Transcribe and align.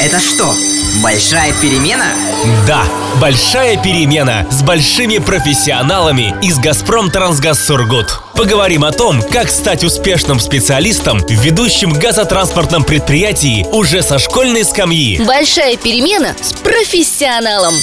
Это 0.00 0.20
что, 0.20 0.54
большая 1.02 1.52
перемена? 1.60 2.06
Да, 2.68 2.84
большая 3.20 3.76
перемена 3.82 4.46
с 4.48 4.62
большими 4.62 5.18
профессионалами 5.18 6.36
из 6.40 6.58
«Газпром 6.58 7.10
Трансгаз 7.10 7.66
Сургут». 7.66 8.20
Поговорим 8.36 8.84
о 8.84 8.92
том, 8.92 9.20
как 9.20 9.50
стать 9.50 9.82
успешным 9.82 10.38
специалистом 10.38 11.18
в 11.18 11.30
ведущем 11.30 11.92
газотранспортном 11.92 12.84
предприятии 12.84 13.66
уже 13.72 14.02
со 14.02 14.20
школьной 14.20 14.64
скамьи. 14.64 15.20
Большая 15.24 15.76
перемена 15.76 16.32
с 16.40 16.52
профессионалом. 16.52 17.74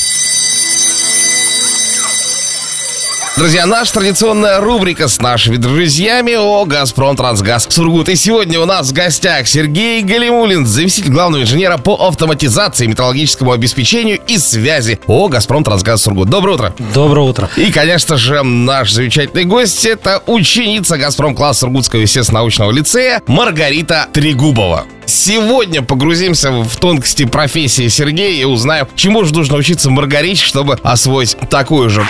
Друзья, 3.38 3.66
наша 3.66 3.96
традиционная 3.96 4.62
рубрика 4.62 5.10
с 5.10 5.20
нашими 5.20 5.58
друзьями 5.58 6.36
о 6.36 6.64
«Газпром 6.64 7.18
Трансгаз 7.18 7.68
Сургут». 7.70 8.08
И 8.08 8.16
сегодня 8.16 8.62
у 8.62 8.66
нас 8.66 8.92
в 8.92 8.94
гостях 8.94 9.46
Сергей 9.46 10.04
Галимулин, 10.04 10.66
заместитель 10.66 11.12
главного 11.12 11.42
инженера 11.42 11.78
по 11.78 11.96
автоматизации, 11.96 12.88
металлургическому 12.88 13.52
обеспечению 13.52 14.20
и 14.26 14.38
связи 14.38 15.02
о 15.08 15.28
«Газпром 15.28 15.66
Трансгаз 15.66 16.04
Сургут». 16.04 16.30
Доброе 16.30 16.54
утро. 16.54 16.76
Доброе 16.94 17.28
утро. 17.28 17.50
И, 17.58 17.73
конечно 17.73 18.16
же, 18.16 18.42
наш 18.42 18.94
замечательный 18.94 19.44
гость– 19.44 19.86
это 19.86 20.23
ученица 20.28 20.98
«Газпром» 20.98 21.36
класс 21.36 21.59
Сургутского 21.59 22.00
естественно-научного 22.00 22.72
лицея 22.72 23.22
Маргарита 23.28 24.08
Трегубова. 24.14 24.86
Сегодня 25.06 25.81
погрузимся 25.81 26.52
в 26.52 26.73
тонкости 26.78 27.26
профессии 27.26 27.90
Сергея 27.90 28.42
и 28.42 28.45
узнаем, 28.45 28.88
чему 28.95 29.26
же 29.26 29.34
нужно 29.34 29.58
учиться 29.58 29.90
Маргарите, 29.90 30.42
чтобы 30.42 30.80
освоить 30.84 31.36
такую 31.50 31.90
же. 31.90 32.06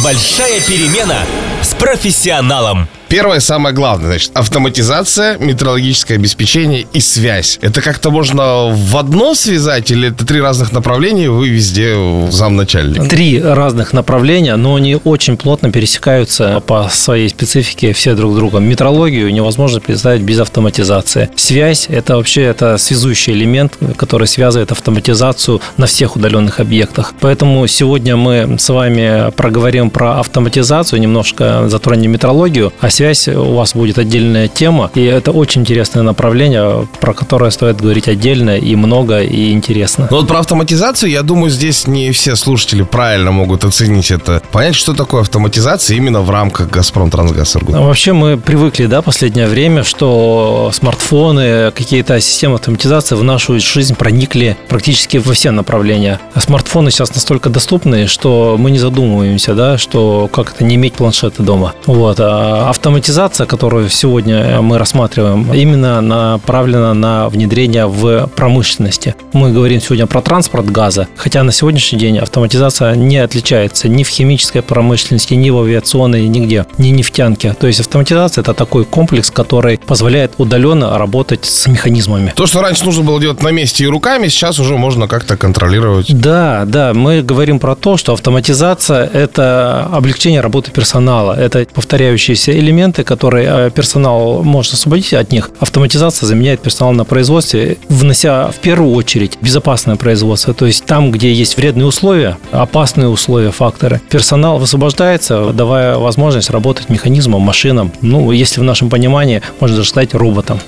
Большая 0.00 0.60
перемена 0.60 1.18
с 1.62 1.74
профессионалом. 1.74 2.88
Первое, 3.12 3.40
самое 3.40 3.74
главное, 3.74 4.08
значит, 4.08 4.30
автоматизация, 4.32 5.36
метеорологическое 5.36 6.16
обеспечение 6.16 6.86
и 6.94 7.00
связь. 7.00 7.58
Это 7.60 7.82
как-то 7.82 8.10
можно 8.10 8.70
в 8.74 8.96
одно 8.96 9.34
связать 9.34 9.90
или 9.90 10.08
это 10.08 10.24
три 10.24 10.40
разных 10.40 10.72
направления, 10.72 11.28
вы 11.28 11.50
везде 11.50 11.94
замначальник? 12.30 13.06
Три 13.10 13.38
разных 13.38 13.92
направления, 13.92 14.56
но 14.56 14.76
они 14.76 14.98
очень 15.04 15.36
плотно 15.36 15.70
пересекаются 15.70 16.62
по 16.66 16.88
своей 16.90 17.28
специфике 17.28 17.92
все 17.92 18.14
друг 18.14 18.32
с 18.32 18.36
другом. 18.36 18.64
Метрологию 18.64 19.30
невозможно 19.30 19.78
представить 19.78 20.22
без 20.22 20.40
автоматизации. 20.40 21.28
Связь– 21.36 21.88
это 21.90 22.16
вообще 22.16 22.44
это 22.44 22.78
связующий 22.78 23.34
элемент, 23.34 23.76
который 23.98 24.26
связывает 24.26 24.72
автоматизацию 24.72 25.60
на 25.76 25.84
всех 25.84 26.16
удаленных 26.16 26.60
объектах. 26.60 27.12
Поэтому 27.20 27.66
сегодня 27.66 28.16
мы 28.16 28.56
с 28.58 28.70
вами 28.70 29.30
проговорим 29.32 29.90
про 29.90 30.18
автоматизацию, 30.18 30.98
немножко 30.98 31.68
затронем 31.68 32.10
метрологию, 32.10 32.72
а 32.80 32.88
связь 33.02 33.26
у 33.26 33.54
вас 33.54 33.74
будет 33.74 33.98
отдельная 33.98 34.46
тема, 34.46 34.88
и 34.94 35.02
это 35.02 35.32
очень 35.32 35.62
интересное 35.62 36.04
направление, 36.04 36.86
про 37.00 37.14
которое 37.14 37.50
стоит 37.50 37.80
говорить 37.80 38.06
отдельно 38.06 38.56
и 38.56 38.76
много, 38.76 39.22
и 39.22 39.50
интересно. 39.50 40.06
Ну 40.08 40.18
вот 40.18 40.28
про 40.28 40.38
автоматизацию, 40.38 41.10
я 41.10 41.22
думаю, 41.22 41.50
здесь 41.50 41.88
не 41.88 42.12
все 42.12 42.36
слушатели 42.36 42.82
правильно 42.84 43.32
могут 43.32 43.64
оценить 43.64 44.12
это. 44.12 44.40
Понять, 44.52 44.76
что 44.76 44.94
такое 44.94 45.22
автоматизация 45.22 45.96
именно 45.96 46.20
в 46.20 46.30
рамках 46.30 46.70
«Газпром 46.70 47.10
Трансгаз 47.10 47.56
Иргут». 47.56 47.74
Ну, 47.74 47.86
вообще 47.86 48.12
мы 48.12 48.36
привыкли, 48.36 48.86
да, 48.86 49.02
последнее 49.02 49.48
время, 49.48 49.82
что 49.82 50.70
смартфоны, 50.72 51.72
какие-то 51.72 52.20
системы 52.20 52.54
автоматизации 52.54 53.16
в 53.16 53.24
нашу 53.24 53.58
жизнь 53.58 53.96
проникли 53.96 54.56
практически 54.68 55.16
во 55.16 55.32
все 55.32 55.50
направления. 55.50 56.20
А 56.34 56.40
смартфоны 56.40 56.92
сейчас 56.92 57.12
настолько 57.12 57.50
доступны, 57.50 58.06
что 58.06 58.54
мы 58.56 58.70
не 58.70 58.78
задумываемся, 58.78 59.54
да, 59.54 59.76
что 59.76 60.28
как 60.32 60.54
это 60.54 60.62
не 60.62 60.76
иметь 60.76 60.94
планшета 60.94 61.42
дома. 61.42 61.74
Вот. 61.86 62.20
А 62.20 62.70
автоматизация 62.70 62.91
автоматизация, 62.92 63.46
которую 63.46 63.88
сегодня 63.88 64.60
мы 64.60 64.76
рассматриваем, 64.76 65.50
именно 65.54 66.02
направлена 66.02 66.92
на 66.92 67.30
внедрение 67.30 67.86
в 67.86 68.26
промышленности. 68.36 69.14
Мы 69.32 69.50
говорим 69.50 69.80
сегодня 69.80 70.06
про 70.06 70.20
транспорт 70.20 70.66
газа, 70.66 71.08
хотя 71.16 71.42
на 71.42 71.52
сегодняшний 71.52 71.98
день 71.98 72.18
автоматизация 72.18 72.94
не 72.94 73.16
отличается 73.16 73.88
ни 73.88 74.02
в 74.04 74.08
химической 74.08 74.60
промышленности, 74.60 75.32
ни 75.32 75.48
в 75.48 75.58
авиационной, 75.62 76.28
нигде, 76.28 76.66
ни 76.76 76.88
нефтянке. 76.88 77.56
То 77.58 77.66
есть 77.66 77.80
автоматизация– 77.80 78.42
это 78.42 78.52
такой 78.52 78.84
комплекс, 78.84 79.30
который 79.30 79.78
позволяет 79.78 80.34
удаленно 80.36 80.98
работать 80.98 81.46
с 81.46 81.66
механизмами. 81.68 82.34
То, 82.36 82.46
что 82.46 82.60
раньше 82.60 82.84
нужно 82.84 83.04
было 83.04 83.18
делать 83.18 83.42
на 83.42 83.48
месте 83.48 83.84
и 83.84 83.86
руками, 83.86 84.28
сейчас 84.28 84.60
уже 84.60 84.76
можно 84.76 85.08
как-то 85.08 85.38
контролировать. 85.38 86.14
Да, 86.14 86.64
да, 86.66 86.92
мы 86.92 87.22
говорим 87.22 87.58
про 87.58 87.74
то, 87.74 87.96
что 87.96 88.12
автоматизация– 88.12 89.06
это 89.14 89.88
облегчение 89.90 90.42
работы 90.42 90.70
персонала, 90.70 91.32
это 91.32 91.66
повторяющиеся 91.72 92.52
элементы, 92.52 92.71
элементы, 92.72 93.04
которые 93.04 93.48
э, 93.48 93.70
персонал 93.70 94.42
может 94.42 94.74
освободить 94.74 95.12
от 95.14 95.30
них, 95.30 95.50
автоматизация 95.60 96.26
заменяет 96.26 96.60
персонал 96.60 96.92
на 96.92 97.04
производстве, 97.04 97.76
внося 97.88 98.50
в 98.50 98.56
первую 98.56 98.94
очередь 98.94 99.38
безопасное 99.40 99.96
производство. 99.96 100.54
То 100.54 100.66
есть 100.66 100.84
там, 100.84 101.10
где 101.10 101.32
есть 101.32 101.56
вредные 101.56 101.86
условия, 101.86 102.38
опасные 102.50 103.08
условия, 103.08 103.50
факторы, 103.50 104.00
персонал 104.10 104.58
высвобождается, 104.58 105.52
давая 105.52 105.96
возможность 105.98 106.50
работать 106.50 106.88
механизмом, 106.88 107.42
машинам, 107.42 107.92
ну, 108.00 108.32
если 108.32 108.60
в 108.60 108.64
нашем 108.64 108.88
понимании, 108.88 109.42
можно 109.60 109.76
даже 109.76 109.88
сказать, 109.88 110.14
роботом. 110.14 110.58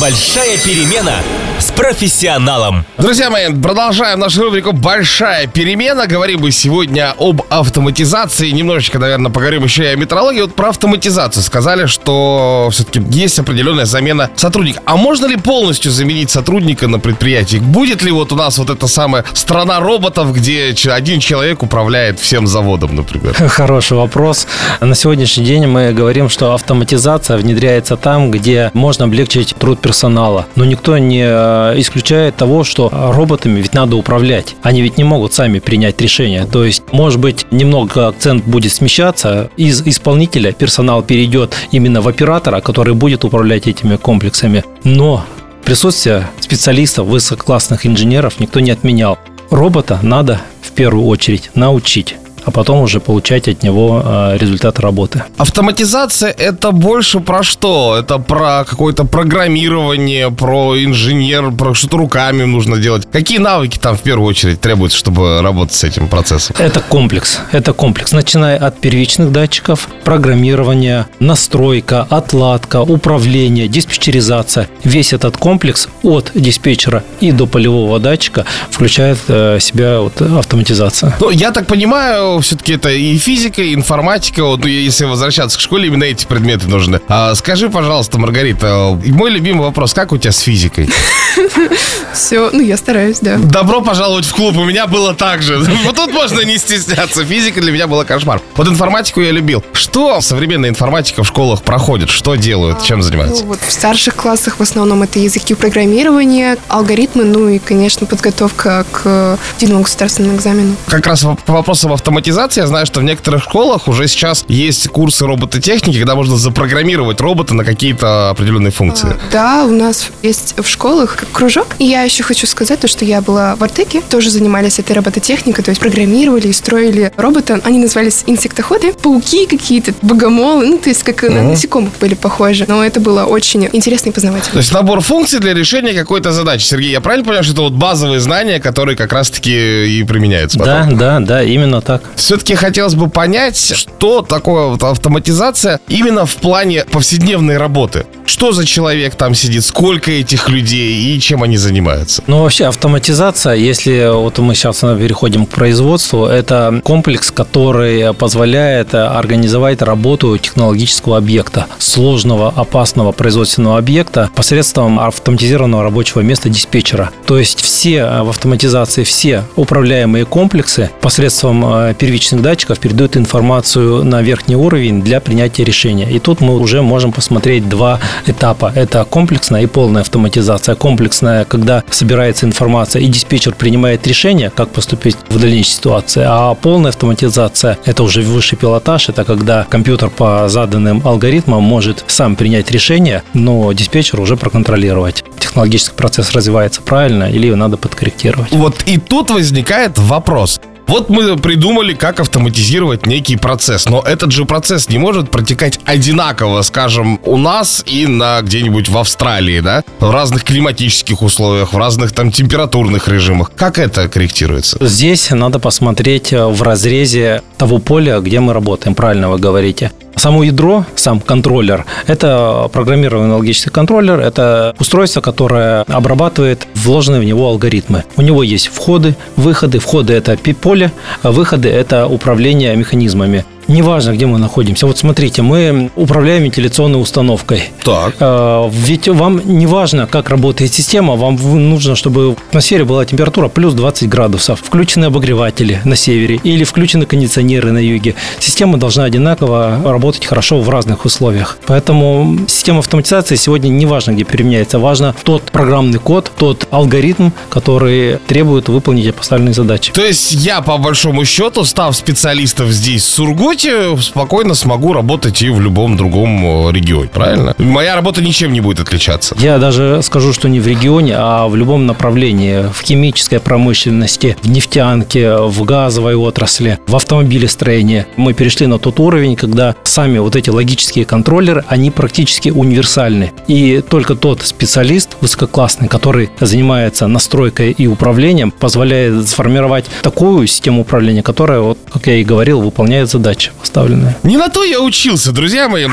Большая 0.00 0.58
перемена 0.58 1.14
с 1.58 1.70
профессионалом. 1.70 2.84
Друзья 2.98 3.30
мои, 3.30 3.50
продолжаем 3.50 4.20
нашу 4.20 4.42
рубрику 4.42 4.72
«Большая 4.72 5.46
перемена». 5.46 6.06
Говорим 6.06 6.40
мы 6.40 6.50
сегодня 6.50 7.14
об 7.18 7.40
автоматизации. 7.48 8.50
Немножечко, 8.50 8.98
наверное, 8.98 9.30
поговорим 9.30 9.64
еще 9.64 9.84
и 9.84 9.86
о 9.86 9.96
метрологии. 9.96 10.42
Вот 10.42 10.54
про 10.54 10.68
автоматизацию 10.68 11.42
сказали, 11.42 11.86
что 11.86 12.68
все-таки 12.72 13.00
есть 13.10 13.38
определенная 13.38 13.86
замена 13.86 14.28
сотрудника. 14.36 14.82
А 14.84 14.96
можно 14.96 15.24
ли 15.24 15.36
полностью 15.36 15.90
заменить 15.90 16.30
сотрудника 16.30 16.88
на 16.88 16.98
предприятии? 16.98 17.56
Будет 17.56 18.02
ли 18.02 18.10
вот 18.10 18.32
у 18.32 18.36
нас 18.36 18.58
вот 18.58 18.68
эта 18.68 18.86
самая 18.88 19.24
страна 19.32 19.80
роботов, 19.80 20.34
где 20.34 20.74
один 20.90 21.20
человек 21.20 21.62
управляет 21.62 22.20
всем 22.20 22.46
заводом, 22.46 22.96
например? 22.96 23.34
Хороший 23.48 23.96
вопрос. 23.96 24.46
На 24.80 24.94
сегодняшний 24.94 25.44
день 25.46 25.66
мы 25.66 25.94
говорим, 25.94 26.28
что 26.28 26.52
автоматизация 26.52 27.38
внедряется 27.38 27.96
там, 27.96 28.30
где 28.30 28.70
можно 28.74 29.06
облегчить 29.06 29.54
труд 29.58 29.80
персонала. 29.86 30.46
Но 30.56 30.64
никто 30.64 30.98
не 30.98 31.22
э, 31.24 31.74
исключает 31.76 32.34
того, 32.34 32.64
что 32.64 32.90
роботами 32.92 33.60
ведь 33.60 33.72
надо 33.72 33.94
управлять. 33.94 34.56
Они 34.62 34.82
ведь 34.82 34.98
не 34.98 35.04
могут 35.04 35.32
сами 35.32 35.60
принять 35.60 36.00
решение. 36.00 36.44
То 36.44 36.64
есть, 36.64 36.82
может 36.90 37.20
быть, 37.20 37.46
немного 37.52 38.08
акцент 38.08 38.44
будет 38.44 38.72
смещаться. 38.72 39.48
Из 39.56 39.82
исполнителя 39.86 40.50
персонал 40.50 41.02
перейдет 41.02 41.54
именно 41.70 42.00
в 42.00 42.08
оператора, 42.08 42.60
который 42.60 42.94
будет 42.94 43.24
управлять 43.24 43.68
этими 43.68 43.94
комплексами. 43.94 44.64
Но 44.82 45.24
присутствие 45.64 46.26
специалистов, 46.40 47.06
высококлассных 47.06 47.86
инженеров 47.86 48.40
никто 48.40 48.58
не 48.58 48.72
отменял. 48.72 49.20
Робота 49.50 50.00
надо 50.02 50.40
в 50.62 50.72
первую 50.72 51.06
очередь 51.06 51.50
научить 51.54 52.16
а 52.46 52.50
потом 52.52 52.80
уже 52.80 53.00
получать 53.00 53.48
от 53.48 53.62
него 53.62 54.00
а, 54.04 54.36
результат 54.36 54.78
работы. 54.78 55.24
Автоматизация 55.36 56.30
это 56.30 56.70
больше 56.70 57.20
про 57.20 57.42
что? 57.42 57.96
Это 57.98 58.18
про 58.18 58.64
какое-то 58.64 59.04
программирование, 59.04 60.30
про 60.30 60.82
инженер, 60.82 61.50
про 61.50 61.74
что-то 61.74 61.98
руками 61.98 62.44
нужно 62.44 62.78
делать. 62.78 63.06
Какие 63.10 63.38
навыки 63.38 63.78
там 63.78 63.96
в 63.96 64.00
первую 64.00 64.28
очередь 64.28 64.60
требуются, 64.60 64.96
чтобы 64.96 65.42
работать 65.42 65.74
с 65.74 65.82
этим 65.84 66.08
процессом? 66.08 66.54
Это 66.58 66.80
комплекс. 66.80 67.40
Это 67.50 67.72
комплекс. 67.72 68.12
Начиная 68.12 68.56
от 68.56 68.78
первичных 68.80 69.32
датчиков, 69.32 69.88
программирования, 70.04 71.08
настройка, 71.18 72.06
отладка, 72.08 72.82
управление, 72.82 73.66
диспетчеризация. 73.66 74.68
Весь 74.84 75.12
этот 75.12 75.36
комплекс 75.36 75.88
от 76.04 76.30
диспетчера 76.34 77.02
и 77.20 77.32
до 77.32 77.46
полевого 77.46 77.98
датчика 77.98 78.44
включает 78.70 79.18
э, 79.26 79.58
в 79.58 79.60
себя 79.60 80.00
вот 80.00 80.20
автоматизация. 80.22 81.16
Ну, 81.20 81.30
я 81.30 81.50
так 81.50 81.66
понимаю, 81.66 82.35
все-таки 82.40 82.74
это 82.74 82.90
и 82.90 83.16
физика, 83.18 83.62
и 83.62 83.74
информатика. 83.74 84.44
Вот 84.44 84.60
ну, 84.60 84.66
если 84.66 85.04
возвращаться 85.04 85.58
к 85.58 85.60
школе, 85.60 85.88
именно 85.88 86.04
эти 86.04 86.26
предметы 86.26 86.66
нужны. 86.68 87.00
А, 87.08 87.34
скажи, 87.34 87.68
пожалуйста, 87.68 88.18
Маргарита, 88.18 88.98
мой 89.06 89.30
любимый 89.30 89.62
вопрос, 89.62 89.94
как 89.94 90.12
у 90.12 90.18
тебя 90.18 90.32
с 90.32 90.40
физикой? 90.40 90.88
Все, 92.12 92.50
ну 92.52 92.60
я 92.60 92.76
стараюсь, 92.76 93.18
да. 93.20 93.36
Добро 93.36 93.82
пожаловать 93.82 94.24
в 94.24 94.34
клуб, 94.34 94.56
у 94.56 94.64
меня 94.64 94.86
было 94.86 95.14
так 95.14 95.42
же. 95.42 95.58
Вот 95.86 95.96
тут 95.96 96.12
можно 96.12 96.40
не 96.40 96.58
стесняться. 96.58 97.24
Физика 97.24 97.60
для 97.60 97.70
меня 97.70 97.86
была 97.86 98.04
кошмар. 98.04 98.40
Вот 98.56 98.66
информатику 98.66 99.20
я 99.20 99.30
любил. 99.30 99.62
Что 99.72 100.20
современная 100.20 100.70
информатика 100.70 101.22
в 101.22 101.26
школах 101.26 101.62
проходит? 101.62 102.10
Что 102.10 102.34
делают? 102.34 102.82
Чем 102.82 103.02
занимаются? 103.02 103.42
Ну, 103.42 103.50
вот 103.50 103.60
в 103.60 103.70
старших 103.70 104.16
классах 104.16 104.58
в 104.58 104.62
основном 104.62 105.02
это 105.02 105.18
языки 105.18 105.54
программирования, 105.54 106.56
алгоритмы, 106.68 107.24
ну 107.24 107.48
и, 107.48 107.58
конечно, 107.58 108.06
подготовка 108.06 108.84
к 108.90 109.38
единому 109.60 109.82
государственному 109.84 110.36
экзамену. 110.36 110.74
Как 110.88 111.06
раз 111.06 111.24
по 111.44 111.52
вопросам 111.52 111.92
автоматизации 111.92 112.25
автоматизации, 112.26 112.60
я 112.62 112.66
знаю, 112.66 112.86
что 112.86 113.00
в 113.00 113.04
некоторых 113.04 113.42
школах 113.42 113.88
уже 113.88 114.08
сейчас 114.08 114.44
есть 114.48 114.88
курсы 114.88 115.26
робототехники, 115.26 115.96
когда 115.96 116.14
можно 116.16 116.36
запрограммировать 116.36 117.20
робота 117.20 117.54
на 117.54 117.64
какие-то 117.64 118.30
определенные 118.30 118.72
функции. 118.72 119.08
А, 119.10 119.18
да, 119.30 119.64
у 119.64 119.70
нас 119.70 120.08
есть 120.22 120.54
в 120.58 120.66
школах 120.66 121.24
кружок, 121.32 121.68
и 121.78 121.84
я 121.84 122.02
еще 122.02 122.22
хочу 122.24 122.46
сказать, 122.46 122.80
то, 122.80 122.88
что 122.88 123.04
я 123.04 123.20
была 123.20 123.54
в 123.56 123.62
Артеке, 123.62 124.00
тоже 124.08 124.30
занимались 124.30 124.78
этой 124.78 124.92
робототехникой, 124.92 125.62
то 125.64 125.70
есть 125.70 125.80
программировали 125.80 126.48
и 126.48 126.52
строили 126.52 127.12
робота. 127.16 127.60
Они 127.64 127.78
назывались 127.78 128.24
инсектоходы, 128.26 128.92
пауки 128.92 129.46
какие-то, 129.46 129.94
богомолы, 130.02 130.66
ну, 130.66 130.78
то 130.78 130.88
есть 130.88 131.02
как 131.04 131.22
на 131.22 131.42
насекомых 131.42 131.92
были 132.00 132.14
похожи. 132.14 132.64
Но 132.66 132.84
это 132.84 133.00
было 133.00 133.24
очень 133.24 133.68
интересно 133.72 134.08
и 134.08 134.12
То 134.12 134.16
познавательно. 134.16 134.58
есть 134.58 134.72
набор 134.72 135.00
функций 135.00 135.38
для 135.38 135.54
решения 135.54 135.92
какой-то 135.92 136.32
задачи. 136.32 136.64
Сергей, 136.64 136.90
я 136.90 137.00
правильно 137.00 137.24
понимаю, 137.24 137.44
что 137.44 137.52
это 137.52 137.62
вот 137.62 137.72
базовые 137.74 138.20
знания, 138.20 138.58
которые 138.58 138.96
как 138.96 139.12
раз-таки 139.12 140.00
и 140.00 140.02
применяются 140.04 140.58
Да, 140.58 140.64
потом? 140.82 140.98
да, 140.98 141.20
да, 141.20 141.42
именно 141.42 141.80
так. 141.80 142.02
Все-таки 142.16 142.54
хотелось 142.54 142.94
бы 142.94 143.08
понять, 143.08 143.56
что 143.56 144.22
такое 144.22 144.66
вот 144.68 144.82
автоматизация 144.82 145.80
именно 145.88 146.26
в 146.26 146.34
плане 146.36 146.84
повседневной 146.84 147.58
работы. 147.58 148.06
Что 148.26 148.52
за 148.52 148.66
человек 148.66 149.14
там 149.14 149.34
сидит, 149.34 149.64
сколько 149.64 150.10
этих 150.10 150.48
людей 150.48 151.14
и 151.14 151.20
чем 151.20 151.42
они 151.42 151.56
занимаются? 151.56 152.24
Ну, 152.26 152.42
вообще 152.42 152.66
автоматизация, 152.66 153.54
если 153.54 154.12
вот 154.12 154.38
мы 154.38 154.54
сейчас 154.54 154.80
переходим 154.80 155.46
к 155.46 155.50
производству, 155.50 156.26
это 156.26 156.80
комплекс, 156.82 157.30
который 157.30 158.12
позволяет 158.14 158.94
организовать 158.94 159.80
работу 159.80 160.36
технологического 160.38 161.18
объекта, 161.18 161.66
сложного, 161.78 162.48
опасного 162.48 163.12
производственного 163.12 163.78
объекта 163.78 164.30
посредством 164.34 164.98
автоматизированного 164.98 165.84
рабочего 165.84 166.20
места 166.20 166.48
диспетчера. 166.48 167.10
То 167.26 167.38
есть 167.38 167.60
все 167.60 167.96
э, 167.98 168.22
в 168.22 168.30
автоматизации, 168.30 169.04
все 169.04 169.44
управляемые 169.56 170.24
комплексы 170.24 170.90
посредством 171.00 171.64
э, 171.64 171.94
первичных 172.06 172.40
датчиков 172.40 172.78
передают 172.78 173.16
информацию 173.16 174.04
на 174.04 174.22
верхний 174.22 174.54
уровень 174.54 175.02
для 175.02 175.18
принятия 175.18 175.64
решения. 175.64 176.08
И 176.08 176.20
тут 176.20 176.40
мы 176.40 176.56
уже 176.56 176.80
можем 176.80 177.10
посмотреть 177.10 177.68
два 177.68 177.98
этапа. 178.26 178.70
Это 178.76 179.04
комплексная 179.04 179.62
и 179.62 179.66
полная 179.66 180.02
автоматизация. 180.02 180.76
Комплексная, 180.76 181.44
когда 181.44 181.82
собирается 181.90 182.46
информация 182.46 183.02
и 183.02 183.08
диспетчер 183.08 183.54
принимает 183.54 184.06
решение, 184.06 184.50
как 184.54 184.68
поступить 184.68 185.16
в 185.28 185.40
дальнейшей 185.40 185.72
ситуации. 185.72 186.22
А 186.24 186.54
полная 186.54 186.90
автоматизация– 186.90 187.76
это 187.84 188.04
уже 188.04 188.22
высший 188.22 188.56
пилотаж. 188.56 189.08
Это 189.08 189.24
когда 189.24 189.66
компьютер 189.68 190.08
по 190.08 190.48
заданным 190.48 191.02
алгоритмам 191.04 191.64
может 191.64 192.04
сам 192.06 192.36
принять 192.36 192.70
решение, 192.70 193.24
но 193.34 193.72
диспетчер 193.72 194.20
уже 194.20 194.36
проконтролировать. 194.36 195.24
Технологический 195.40 195.96
процесс 195.96 196.30
развивается 196.30 196.82
правильно 196.82 197.24
или 197.24 197.52
надо 197.52 197.76
подкорректировать. 197.76 198.52
Вот 198.52 198.84
и 198.86 198.96
тут 198.98 199.32
возникает 199.32 199.98
вопрос. 199.98 200.60
Вот 200.86 201.08
мы 201.10 201.36
придумали, 201.36 201.94
как 201.94 202.20
автоматизировать 202.20 203.06
некий 203.06 203.36
процесс, 203.36 203.88
но 203.88 204.00
этот 204.02 204.30
же 204.30 204.44
процесс 204.44 204.88
не 204.88 204.98
может 204.98 205.30
протекать 205.30 205.80
одинаково, 205.84 206.62
скажем, 206.62 207.18
у 207.24 207.36
нас 207.36 207.82
и 207.86 208.06
на 208.06 208.40
где-нибудь 208.40 208.88
в 208.88 208.96
Австралии, 208.96 209.58
да? 209.60 209.82
В 209.98 210.10
разных 210.10 210.44
климатических 210.44 211.22
условиях, 211.22 211.72
в 211.72 211.76
разных 211.76 212.12
там 212.12 212.30
температурных 212.30 213.08
режимах. 213.08 213.50
Как 213.56 213.80
это 213.80 214.08
корректируется? 214.08 214.78
Здесь 214.80 215.30
надо 215.30 215.58
посмотреть 215.58 216.32
э, 216.32 216.46
в 216.46 216.62
разрезе 216.62 217.42
того 217.58 217.78
поля, 217.78 218.20
где 218.20 218.38
мы 218.38 218.52
работаем, 218.52 218.94
правильно 218.94 219.28
вы 219.28 219.38
говорите. 219.38 219.90
Само 220.14 220.44
ядро, 220.44 220.86
сам 220.94 221.20
контроллер, 221.20 221.84
это 222.06 222.70
программированный 222.72 223.34
логический 223.34 223.68
контроллер, 223.68 224.18
это 224.18 224.74
устройство, 224.78 225.20
которое 225.20 225.82
обрабатывает 225.82 226.66
вложенные 226.74 227.20
в 227.20 227.24
него 227.24 227.46
алгоритмы. 227.48 228.04
У 228.16 228.22
него 228.22 228.42
есть 228.42 228.68
входы, 228.68 229.14
выходы. 229.36 229.78
Входы– 229.78 230.12
это 230.14 230.38
пи- 230.38 230.54
поле, 230.76 230.92
а 231.22 231.32
выходы– 231.32 231.68
это 231.70 232.06
управление 232.06 232.76
механизмами. 232.76 233.44
Неважно, 233.68 234.12
где 234.12 234.26
мы 234.26 234.38
находимся. 234.38 234.86
Вот 234.86 234.98
смотрите, 234.98 235.42
мы 235.42 235.90
управляем 235.96 236.44
вентиляционной 236.44 237.00
установкой. 237.00 237.64
Так. 237.82 238.14
Э, 238.20 238.68
Ведь 238.72 239.08
вам 239.08 239.40
не 239.44 239.66
важно, 239.66 240.06
как 240.06 240.30
работает 240.30 240.72
система, 240.72 241.16
вам 241.16 241.36
нужно, 241.70 241.96
чтобы 241.96 242.34
в 242.34 242.38
атмосфере 242.48 242.84
была 242.84 243.04
температура 243.04 243.48
плюс 243.48 243.74
20 243.74 244.08
градусов, 244.08 244.60
включены 244.62 245.06
обогреватели 245.06 245.80
на 245.84 245.96
севере 245.96 246.40
или 246.44 246.62
включены 246.64 247.06
кондиционеры 247.06 247.72
на 247.72 247.78
юге. 247.78 248.14
Система 248.38 248.78
должна 248.78 249.04
одинаково 249.04 249.80
работать 249.84 250.26
хорошо 250.26 250.60
в 250.60 250.68
разных 250.70 251.04
условиях. 251.04 251.58
Поэтому 251.66 252.38
система 252.46 252.78
автоматизации 252.78 253.34
сегодня 253.36 253.68
не 253.68 253.86
важно, 253.86 254.12
где 254.12 254.24
применяется, 254.24 254.78
важно 254.78 255.14
тот 255.24 255.42
программный 255.50 255.98
код, 255.98 256.30
тот 256.36 256.68
алгоритм, 256.70 257.30
который 257.48 258.18
требует 258.26 258.68
выполнить 258.68 259.12
поставленные 259.14 259.54
задачи. 259.54 259.92
То 259.92 260.04
есть 260.04 260.32
я, 260.32 260.60
по 260.60 260.78
большому 260.78 261.24
счету, 261.24 261.64
став 261.64 261.96
специалистом 261.96 262.68
здесь, 262.70 263.02
в 263.02 263.08
Сургуте, 263.08 263.55
спокойно 264.00 264.54
смогу 264.54 264.92
работать 264.92 265.42
и 265.42 265.50
в 265.50 265.60
любом 265.60 265.96
другом 265.96 266.68
э, 266.68 266.72
регионе, 266.72 267.08
правильно? 267.12 267.54
Моя 267.58 267.94
работа 267.94 268.22
ничем 268.22 268.52
не 268.52 268.60
будет 268.60 268.80
отличаться. 268.80 269.36
Я 269.38 269.58
даже 269.58 270.00
скажу, 270.02 270.32
что 270.32 270.48
не 270.48 270.60
в 270.60 270.66
регионе, 270.66 271.14
а 271.16 271.48
в 271.48 271.56
любом 271.56 271.86
направлении. 271.86 272.70
В 272.72 272.82
химической 272.82 273.40
промышленности, 273.40 274.36
в 274.42 274.48
нефтянке, 274.48 275.36
в 275.36 275.64
газовой 275.64 276.14
отрасли, 276.14 276.78
в 276.86 276.96
автомобилестроении. 276.96 278.06
Мы 278.16 278.34
перешли 278.34 278.66
на 278.66 278.78
тот 278.78 279.00
уровень, 279.00 279.36
когда 279.36 279.74
сами 279.84 280.18
вот 280.18 280.36
эти 280.36 280.50
логические 280.50 281.04
контроллеры, 281.04 281.64
они 281.68 281.90
практически 281.90 282.50
универсальны. 282.50 283.32
И 283.46 283.82
только 283.88 284.14
тот 284.14 284.42
специалист 284.42 285.16
высококлассный, 285.20 285.88
который 285.88 286.30
занимается 286.40 287.06
настройкой 287.06 287.72
и 287.72 287.86
управлением, 287.86 288.50
позволяет 288.50 289.28
сформировать 289.28 289.86
такую 290.02 290.46
систему 290.46 290.82
управления, 290.82 291.22
которая, 291.22 291.60
вот, 291.60 291.78
как 291.92 292.06
я 292.06 292.16
и 292.16 292.24
говорил, 292.24 292.60
выполняет 292.60 293.08
задачи 293.08 293.45
поставленные. 293.58 294.16
Не 294.22 294.36
на 294.36 294.48
то 294.48 294.64
я 294.64 294.80
учился, 294.80 295.32
друзья 295.32 295.68
мои. 295.68 295.88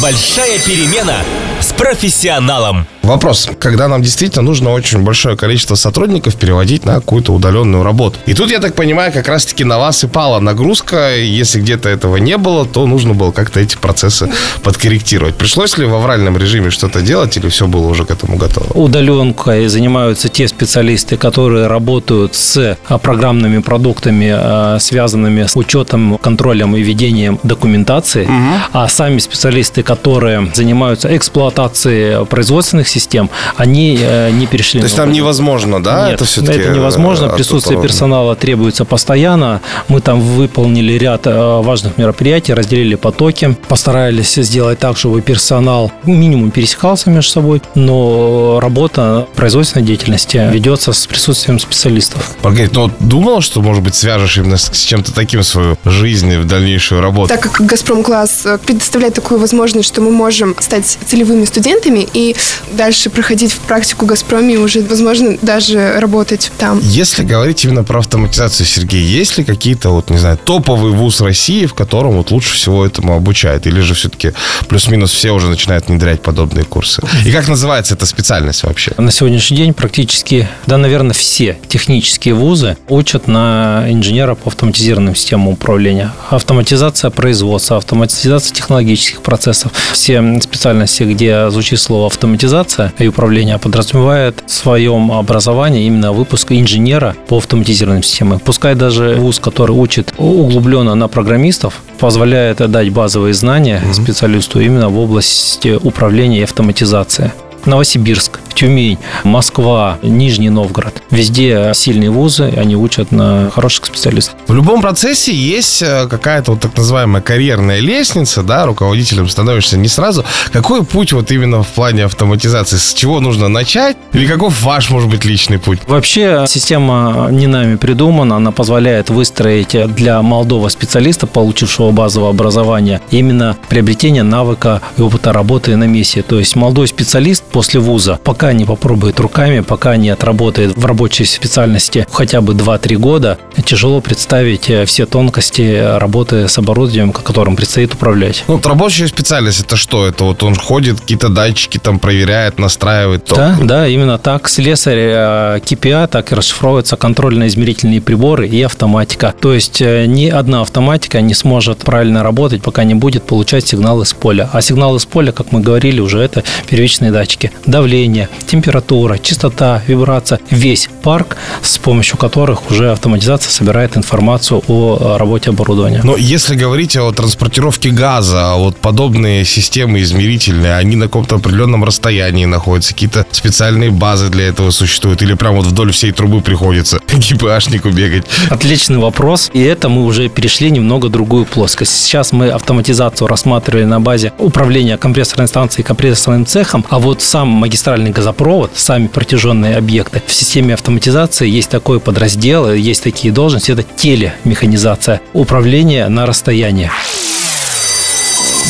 Большая 0.00 0.58
перемена 0.60 1.18
с 1.60 1.72
профессионалом. 1.72 2.86
Вопрос, 3.02 3.48
когда 3.58 3.88
нам 3.88 4.00
действительно 4.00 4.42
нужно 4.42 4.70
очень 4.70 5.00
большое 5.00 5.36
количество 5.36 5.74
сотрудников 5.74 6.36
переводить 6.36 6.84
на 6.84 6.94
какую-то 6.94 7.32
удаленную 7.32 7.82
работу. 7.82 8.18
И 8.26 8.34
тут, 8.34 8.50
я 8.50 8.60
так 8.60 8.74
понимаю, 8.74 9.12
как 9.12 9.26
раз-таки 9.26 9.64
на 9.64 9.78
вас 9.78 10.04
и 10.04 10.06
пала 10.06 10.38
нагрузка. 10.38 11.16
Если 11.16 11.60
где-то 11.60 11.88
этого 11.88 12.16
не 12.18 12.36
было, 12.36 12.64
то 12.64 12.86
нужно 12.86 13.14
было 13.14 13.32
как-то 13.32 13.58
эти 13.58 13.76
процессы 13.76 14.30
подкорректировать. 14.62 15.34
Пришлось 15.34 15.76
ли 15.78 15.84
в 15.84 15.94
авральном 15.94 16.36
режиме 16.36 16.70
что-то 16.70 17.00
делать 17.02 17.36
или 17.36 17.48
все 17.48 17.66
было 17.66 17.88
уже 17.88 18.04
к 18.04 18.12
этому 18.12 18.36
готово? 18.36 18.72
Удаленкой 18.74 19.66
занимаются 19.66 20.28
те 20.28 20.46
специалисты, 20.46 21.16
которые 21.16 21.66
работают 21.66 22.36
с 22.36 22.78
а, 22.88 22.98
программными 22.98 23.58
продуктами, 23.58 24.30
а, 24.32 24.78
связанными 24.78 25.44
с 25.46 25.56
учетом, 25.56 26.18
контролем 26.18 26.76
и 26.76 26.82
ведением 26.82 27.40
документации, 27.42 28.28
а 28.72 28.86
сами 28.88 29.18
специалисты, 29.18 29.82
которые 29.82 30.52
занимаются 30.54 31.14
эксплуатацией 31.16 32.24
производственных 32.26 32.91
систем, 32.92 33.30
они 33.56 33.98
э, 34.00 34.30
не 34.30 34.46
перешли. 34.46 34.80
То 34.80 34.84
есть 34.86 34.96
там 34.96 35.12
невозможно, 35.12 35.82
да? 35.82 36.10
Нет, 36.10 36.20
всё-таки, 36.20 36.58
это 36.60 36.70
невозможно. 36.70 37.26
э, 37.26 37.34
Присутствие 37.36 37.80
персонала 37.80 38.34
требуется 38.36 38.84
постоянно. 38.84 39.60
Мы 39.88 40.00
там 40.00 40.20
выполнили 40.20 40.92
ряд 40.94 41.26
э, 41.26 41.60
важных 41.62 41.98
мероприятий, 41.98 42.54
разделили 42.54 42.94
потоки, 42.96 43.56
постарались 43.68 44.34
сделать 44.34 44.78
так, 44.78 44.96
чтобы 44.96 45.20
персонал 45.20 45.90
минимум 46.04 46.50
пересекался 46.50 47.10
между 47.10 47.30
собой, 47.32 47.62
но 47.74 48.58
работа 48.60 49.26
производственной 49.36 49.84
деятельности 49.84 50.48
ведется 50.52 50.92
с 50.92 51.06
присутствием 51.06 51.58
специалистов. 51.58 52.36
Маргарита, 52.42 52.74
ну 52.74 52.82
вот 52.82 52.92
думала, 53.00 53.40
что, 53.40 53.60
может 53.62 53.82
быть, 53.82 53.94
свяжешь 53.94 54.36
именно 54.38 54.56
с 54.56 54.72
с 54.72 54.84
чем-то 54.84 55.12
таким 55.14 55.42
свою 55.42 55.76
жизнь 55.84 56.32
и 56.32 56.36
в 56.36 56.46
дальнейшую 56.46 57.00
работу? 57.00 57.28
Так 57.28 57.40
как 57.40 57.60
«Газпром 57.66 58.02
Класс» 58.02 58.46
предоставляет 58.66 59.14
такую 59.14 59.38
возможность, 59.40 59.88
что 59.88 60.00
мы 60.00 60.10
можем 60.10 60.56
стать 60.58 60.98
целевыми 61.06 61.44
студентами 61.44 62.06
и 62.14 62.34
дальше 62.82 63.10
проходить 63.10 63.52
в 63.52 63.60
практику 63.60 64.06
в 64.06 64.08
«Газпроме» 64.08 64.54
и 64.54 64.56
уже, 64.56 64.82
возможно, 64.82 65.38
даже 65.40 66.00
работать 66.00 66.50
там. 66.58 66.80
Если 66.82 67.22
говорить 67.22 67.64
именно 67.64 67.84
про 67.84 68.00
автоматизацию, 68.00 68.66
Сергей, 68.66 69.04
есть 69.04 69.38
ли 69.38 69.44
какие-то, 69.44 69.90
вот, 69.90 70.10
не 70.10 70.18
знаю, 70.18 70.36
топовый 70.36 70.90
вуз 70.90 71.20
России, 71.20 71.66
в 71.66 71.74
котором 71.74 72.16
вот 72.16 72.32
лучше 72.32 72.54
всего 72.54 72.84
этому 72.84 73.14
обучают? 73.14 73.68
Или 73.68 73.82
же 73.82 73.94
все-таки 73.94 74.32
плюс-минус 74.66 75.12
все 75.12 75.30
уже 75.30 75.46
начинают 75.46 75.86
внедрять 75.86 76.22
подобные 76.22 76.64
курсы? 76.64 77.02
И 77.24 77.30
как 77.30 77.46
называется 77.46 77.94
эта 77.94 78.04
специальность 78.04 78.64
вообще? 78.64 78.90
На 78.98 79.12
сегодняшний 79.12 79.58
день 79.58 79.74
практически, 79.74 80.48
да, 80.66 80.76
наверное, 80.76 81.14
все 81.14 81.58
технические 81.68 82.34
вузы 82.34 82.76
учат 82.88 83.28
на 83.28 83.84
инженера 83.88 84.34
по 84.34 84.48
автоматизированным 84.48 85.14
системам 85.14 85.46
управления. 85.46 86.12
Автоматизация 86.30 87.10
производства, 87.10 87.76
автоматизация 87.76 88.52
технологических 88.52 89.22
процессов. 89.22 89.70
Все 89.92 90.40
специальности, 90.40 91.04
где 91.04 91.48
звучит 91.48 91.78
слово 91.78 92.08
автоматизация 92.08 92.71
и 92.98 93.08
управление, 93.08 93.58
подразумевает 93.58 94.42
в 94.46 94.50
своем 94.50 95.12
образовании 95.12 95.86
именно 95.86 96.12
выпуск 96.12 96.52
инженера 96.52 97.14
по 97.28 97.38
автоматизированным 97.38 98.02
системам. 98.02 98.38
Пускай 98.38 98.74
даже 98.74 99.14
вуз, 99.14 99.38
который 99.38 99.72
учит 99.72 100.12
углубленно 100.18 100.94
на 100.94 101.08
программистов, 101.08 101.82
позволяет 101.98 102.58
дать 102.70 102.90
базовые 102.90 103.34
знания 103.34 103.82
специалисту 103.92 104.60
именно 104.60 104.88
в 104.88 104.98
области 104.98 105.78
управления 105.82 106.40
и 106.40 106.44
автоматизации. 106.44 107.32
Новосибирск, 107.66 108.40
Тюмень, 108.54 108.98
Москва, 109.24 109.98
Нижний 110.02 110.50
Новгород. 110.50 111.02
Везде 111.10 111.72
сильные 111.74 112.10
вузы, 112.10 112.52
они 112.56 112.76
учат 112.76 113.12
на 113.12 113.50
хороших 113.50 113.86
специалистов. 113.86 114.36
В 114.46 114.54
любом 114.54 114.82
процессе 114.82 115.34
есть 115.34 115.82
э, 115.82 116.06
какая-то 116.08 116.52
вот 116.52 116.60
так 116.60 116.76
называемая 116.76 117.22
карьерная 117.22 117.80
лестница, 117.80 118.42
да, 118.42 118.66
руководителем 118.66 119.28
становишься 119.28 119.76
не 119.76 119.88
сразу. 119.88 120.24
Какой 120.52 120.84
путь 120.84 121.12
вот 121.12 121.30
именно 121.30 121.62
в 121.62 121.68
плане 121.68 122.04
автоматизации? 122.04 122.76
С 122.76 122.94
чего 122.94 123.20
нужно 123.20 123.48
начать? 123.48 123.96
Или 124.12 124.26
каков 124.26 124.62
ваш, 124.62 124.90
может 124.90 125.08
быть, 125.08 125.24
личный 125.24 125.58
путь? 125.58 125.80
Вообще 125.86 126.44
система 126.48 127.28
не 127.30 127.46
нами 127.46 127.76
придумана, 127.76 128.36
она 128.36 128.52
позволяет 128.52 129.10
выстроить 129.10 129.76
для 129.94 130.22
молодого 130.22 130.68
специалиста, 130.68 131.26
получившего 131.26 131.90
базовое 131.90 132.30
образование, 132.30 133.00
именно 133.10 133.56
приобретение 133.68 134.22
навыка 134.22 134.80
и 134.96 135.02
опыта 135.02 135.32
работы 135.32 135.76
на 135.76 135.84
месте. 135.84 136.22
То 136.22 136.38
есть 136.38 136.56
молодой 136.56 136.88
специалист 136.88 137.42
после 137.52 137.80
вуза, 137.80 138.18
пока 138.24 138.52
не 138.52 138.64
попробует 138.64 139.20
руками, 139.20 139.60
пока 139.60 139.96
не 139.96 140.10
отработает 140.10 140.76
в 140.76 140.84
рабочей 140.84 141.24
специальности 141.24 142.06
хотя 142.10 142.40
бы 142.40 142.54
2-3 142.54 142.96
года, 142.96 143.38
тяжело 143.64 144.00
представить 144.00 144.70
все 144.86 145.06
тонкости 145.06 145.98
работы 145.98 146.48
с 146.48 146.58
оборудованием, 146.58 147.12
которым 147.12 147.56
предстоит 147.56 147.94
управлять. 147.94 148.44
Ну, 148.48 148.54
вот 148.54 148.66
рабочая 148.66 149.06
специальность 149.08 149.60
это 149.60 149.76
что? 149.76 150.06
Это 150.06 150.24
вот 150.24 150.42
он 150.42 150.54
ходит, 150.54 151.00
какие-то 151.00 151.28
датчики 151.28 151.78
там 151.78 151.98
проверяет, 151.98 152.58
настраивает. 152.58 153.24
Да, 153.28 153.56
да, 153.60 153.88
именно 153.88 154.18
так. 154.18 154.48
Слесарь 154.48 154.98
KPI, 154.98 156.08
так 156.08 156.32
и 156.32 156.34
расшифровываются 156.34 156.96
контрольно-измерительные 156.96 158.00
приборы 158.00 158.48
и 158.48 158.62
автоматика. 158.62 159.34
То 159.40 159.52
есть 159.52 159.80
э, 159.80 160.06
ни 160.06 160.26
одна 160.26 160.62
автоматика 160.62 161.20
не 161.20 161.34
сможет 161.34 161.78
правильно 161.78 162.22
работать, 162.22 162.62
пока 162.62 162.84
не 162.84 162.94
будет 162.94 163.24
получать 163.24 163.66
сигналы 163.66 164.04
с 164.04 164.12
поля. 164.12 164.48
А 164.52 164.62
сигналы 164.62 165.00
с 165.00 165.06
поля, 165.06 165.32
как 165.32 165.52
мы 165.52 165.60
говорили, 165.60 166.00
уже 166.00 166.20
это 166.20 166.44
первичные 166.68 167.10
датчики. 167.10 167.41
Давление, 167.66 168.28
температура, 168.46 169.18
частота, 169.18 169.82
вибрация. 169.86 170.40
Весь 170.50 170.88
парк, 171.02 171.36
с 171.62 171.78
помощью 171.78 172.18
которых 172.18 172.70
уже 172.70 172.92
автоматизация 172.92 173.50
собирает 173.50 173.96
информацию 173.96 174.62
о 174.68 175.16
работе 175.18 175.50
оборудования. 175.50 176.00
Но 176.04 176.16
если 176.16 176.54
говорить 176.54 176.96
о 176.96 177.10
транспортировке 177.12 177.90
газа, 177.90 178.52
а 178.52 178.56
вот 178.56 178.76
подобные 178.76 179.44
системы 179.44 180.00
измерительные, 180.02 180.76
они 180.76 180.96
на 180.96 181.06
каком-то 181.06 181.36
определенном 181.36 181.84
расстоянии 181.84 182.44
находятся, 182.44 182.92
какие-то 182.92 183.26
специальные 183.30 183.90
базы 183.90 184.28
для 184.28 184.44
этого 184.48 184.70
существуют, 184.70 185.22
или 185.22 185.34
прямо 185.34 185.58
вот 185.58 185.66
вдоль 185.66 185.92
всей 185.92 186.12
трубы 186.12 186.40
приходится 186.40 187.00
ГПАшнику 187.32 187.90
бегать? 187.90 188.24
Отличный 188.50 188.98
вопрос. 188.98 189.50
И 189.52 189.62
это 189.62 189.88
мы 189.88 190.04
уже 190.04 190.28
перешли 190.28 190.70
немного 190.70 191.08
другую 191.08 191.44
плоскость. 191.44 191.92
Сейчас 191.92 192.32
мы 192.32 192.50
автоматизацию 192.50 193.28
рассматривали 193.28 193.84
на 193.84 194.00
базе 194.00 194.32
управления 194.38 194.96
компрессорной 194.96 195.48
станцией 195.48 195.84
и 195.84 195.86
компрессорным 195.86 196.46
цехом, 196.46 196.84
а 196.88 196.98
вот 196.98 197.22
сам 197.32 197.48
магистральный 197.48 198.10
газопровод, 198.10 198.72
сами 198.74 199.06
протяженные 199.06 199.78
объекты. 199.78 200.20
В 200.26 200.34
системе 200.34 200.74
автоматизации 200.74 201.48
есть 201.48 201.70
такой 201.70 201.98
подраздел, 201.98 202.70
есть 202.70 203.02
такие 203.02 203.32
должности, 203.32 203.72
это 203.72 203.84
телемеханизация, 203.84 205.22
управление 205.32 206.08
на 206.08 206.26
расстоянии. 206.26 206.90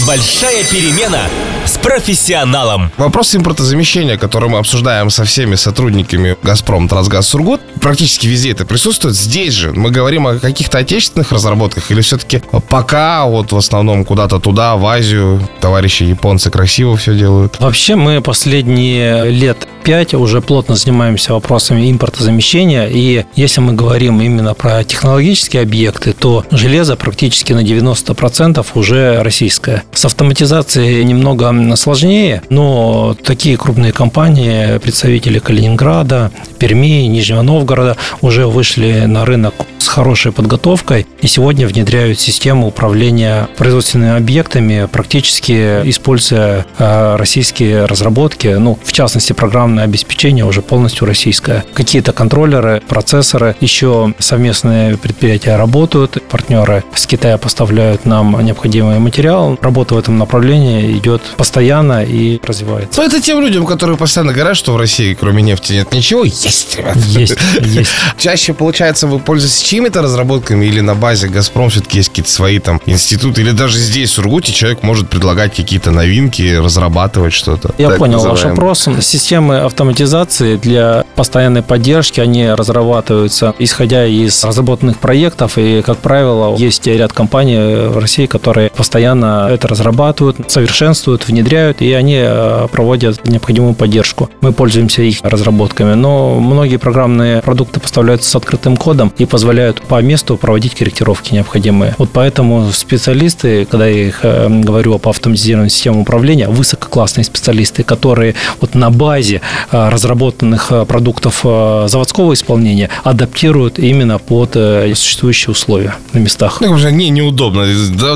Большая 0.07 0.65
перемена 0.65 1.21
с 1.65 1.79
профессионалом. 1.79 2.91
Вопрос 2.97 3.37
импортозамещения, 3.37 4.17
который 4.17 4.49
мы 4.49 4.59
обсуждаем 4.59 5.11
со 5.11 5.25
всеми 5.25 5.55
сотрудниками 5.55 6.37
«Газпром», 6.43 6.89
«Трансгаз», 6.89 7.29
«Сургут», 7.29 7.61
практически 7.81 8.27
везде 8.27 8.51
это 8.51 8.65
присутствует. 8.65 9.15
Здесь 9.15 9.55
же 9.55 9.73
мы 9.73 9.91
говорим 9.91 10.27
о 10.27 10.39
каких-то 10.41 10.79
отечественных 10.79 11.31
разработках 11.31 11.91
или 11.93 12.01
все-таки 12.01 12.43
пока 12.69 13.27
вот 13.27 13.53
в 13.53 13.57
основном 13.57 14.05
куда-то 14.05 14.41
туда, 14.41 14.75
в 14.77 14.85
Азию, 14.87 15.41
товарищи 15.61 16.03
японцы 16.03 16.51
красиво 16.51 16.97
все 16.97 17.15
делают? 17.15 17.61
Вообще 17.61 17.95
мы 17.95 18.21
последние 18.21 19.31
лет 19.31 19.69
5 19.83 20.15
уже 20.15 20.41
плотно 20.41 20.77
занимаемся 20.77 21.33
вопросами 21.33 21.91
импортозамещения. 21.91 22.87
И 22.89 23.25
если 23.35 23.61
мы 23.61 23.73
говорим 23.73 24.21
именно 24.21 24.55
про 24.55 24.85
технологические 24.85 25.63
объекты, 25.63 26.13
то 26.13 26.45
железо 26.51 26.97
практически 26.97 27.53
на 27.53 27.63
90% 27.63 28.65
уже 28.75 29.23
российское. 29.23 29.83
С 29.93 30.05
автоматизацией 30.05 31.05
немного 31.05 31.53
сложнее, 31.77 32.43
но 32.49 33.17
такие 33.25 33.57
крупные 33.57 33.93
компании, 33.93 34.79
представители 34.79 35.39
Калининграда, 35.39 36.31
Перми, 36.59 37.07
Нижнего 37.07 37.43
Новгорода 37.43 37.97
уже 38.21 38.47
вышли 38.47 39.05
на 39.07 39.25
рынок 39.25 39.55
с 39.79 39.89
хорошей 39.89 40.33
подготовкой 40.33 41.07
и 41.21 41.27
сегодня 41.27 41.67
внедряют 41.67 42.21
систему 42.21 42.69
управления 42.69 43.49
производственными 43.57 44.17
объектами, 44.17 44.89
практически 44.91 45.81
используя 45.89 46.65
э, 46.79 47.17
российские 47.17 47.87
разработки, 47.87 48.47
ну, 48.47 48.79
в 48.83 48.93
частности, 48.93 49.33
программное 49.73 49.85
обеспечение 49.85 50.45
уже 50.45 50.61
полностью 50.61 51.07
российское. 51.07 51.65
Какие-то 51.73 52.13
контроллеры, 52.13 52.83
процессоры, 52.89 53.57
еще 53.61 54.13
совместные 54.19 54.99
предприятия 54.99 55.57
работают, 55.57 56.23
партнеры 56.29 56.85
с 56.95 57.07
Китая 57.07 57.39
поставляют 57.39 58.05
нам 58.05 58.39
необходимый 58.45 58.99
материал. 58.99 59.59
Работа 59.63 59.95
в 59.95 59.99
этом 59.99 60.19
направлении 60.19 60.99
идет 60.99 61.23
постоянно 61.37 62.05
и 62.05 62.39
развивается. 62.47 63.01
Ну, 63.01 63.07
это 63.07 63.21
тем 63.21 63.41
людям, 63.41 63.65
которые 63.65 63.97
постоянно 63.97 64.33
говорят, 64.33 64.57
что 64.57 64.73
в 64.73 64.77
России 64.77 65.15
кроме 65.15 65.43
нефти 65.43 65.73
нет 65.73 65.93
ничего. 65.93 66.25
Есть, 66.25 66.77
ребят. 66.77 66.97
Есть, 66.97 67.39
есть. 67.61 67.91
Чаще, 68.19 68.53
получается, 68.53 69.07
вы 69.07 69.19
пользуетесь 69.19 69.63
чьими-то 69.63 70.03
разработками 70.03 70.67
или 70.67 70.81
на 70.81 70.95
базе 70.95 71.29
«Газпром» 71.29 71.71
все-таки 71.71 71.99
есть 71.99 72.11
какие-то 72.11 72.31
свои 72.31 72.59
там 72.59 72.81
институты? 72.87 73.41
Или 73.41 73.53
даже 73.53 73.79
здесь, 73.79 74.11
в 74.11 74.15
Сургуте, 74.15 74.53
человек 74.53 74.83
может 74.83 75.09
предлагать 75.09 75.55
какие-то 75.55 75.91
новинки, 75.91 76.57
разрабатывать 76.57 77.33
что-то? 77.33 77.75
Я 77.79 77.91
понял 77.91 78.23
ваш 78.23 78.45
вопрос. 78.45 78.89
Системы 79.01 79.62
автоматизации 79.65 80.57
для 80.57 81.05
постоянной 81.17 81.63
поддержки, 81.63 82.21
они 82.21 82.51
разрабатываются 82.51 83.55
исходя 83.59 84.07
из 84.07 84.45
разработанных 84.45 84.99
проектов. 84.99 85.57
И, 85.57 85.83
как 85.83 85.99
правило, 85.99 86.57
есть 86.57 86.87
ряд 86.87 87.13
компаний 87.13 87.89
в 87.89 87.99
России, 87.99 88.27
которые 88.27 88.71
постоянно 88.71 89.49
это 89.51 89.69
разрабатывают, 89.69 90.51
совершенствуют, 90.51 91.27
внедряют, 91.27 91.83
и 91.83 91.93
они 91.93 92.19
э, 92.19 92.69
проводят 92.71 93.27
необходимую 93.27 93.75
поддержку. 93.75 94.31
Мы 94.41 94.53
пользуемся 94.53 95.03
их 95.03 95.19
разработками. 95.23 95.95
Но 95.95 96.39
многие 96.41 96.77
программные 96.77 97.43
продукты 97.43 97.81
поставляются 97.81 98.31
с 98.31 98.37
открытым 98.37 98.77
кодом 98.77 99.13
и 99.19 99.25
позволяют 99.25 99.83
по 99.83 100.01
месту 100.03 100.37
проводить 100.37 100.75
корректировки 100.75 101.35
необходимые. 101.35 101.95
Вот 101.99 102.11
поэтому 102.13 102.71
специалисты, 102.73 103.65
когда 103.65 103.87
я 103.87 104.09
их 104.09 104.21
э, 104.23 104.49
говорю 104.49 104.95
об 104.95 105.09
автоматизированной 105.09 105.71
системе 105.71 106.01
управления, 106.01 106.49
высококлассные 106.49 107.25
специалисты, 107.25 107.83
которые 107.83 108.35
вот 108.61 108.75
на 108.75 108.91
базе 108.91 109.41
разработанных 109.71 110.71
э, 110.71 110.85
продуктов 110.85 111.43
заводского 111.43 112.35
исполнения 112.35 112.91
адаптируют 113.05 113.79
именно 113.79 114.19
под 114.19 114.53
существующие 114.53 115.53
условия 115.53 115.95
на 116.13 116.19
местах. 116.19 116.61
Ну, 116.61 116.73
уже 116.73 116.93
не 116.93 117.11
неудобно. 117.11 117.67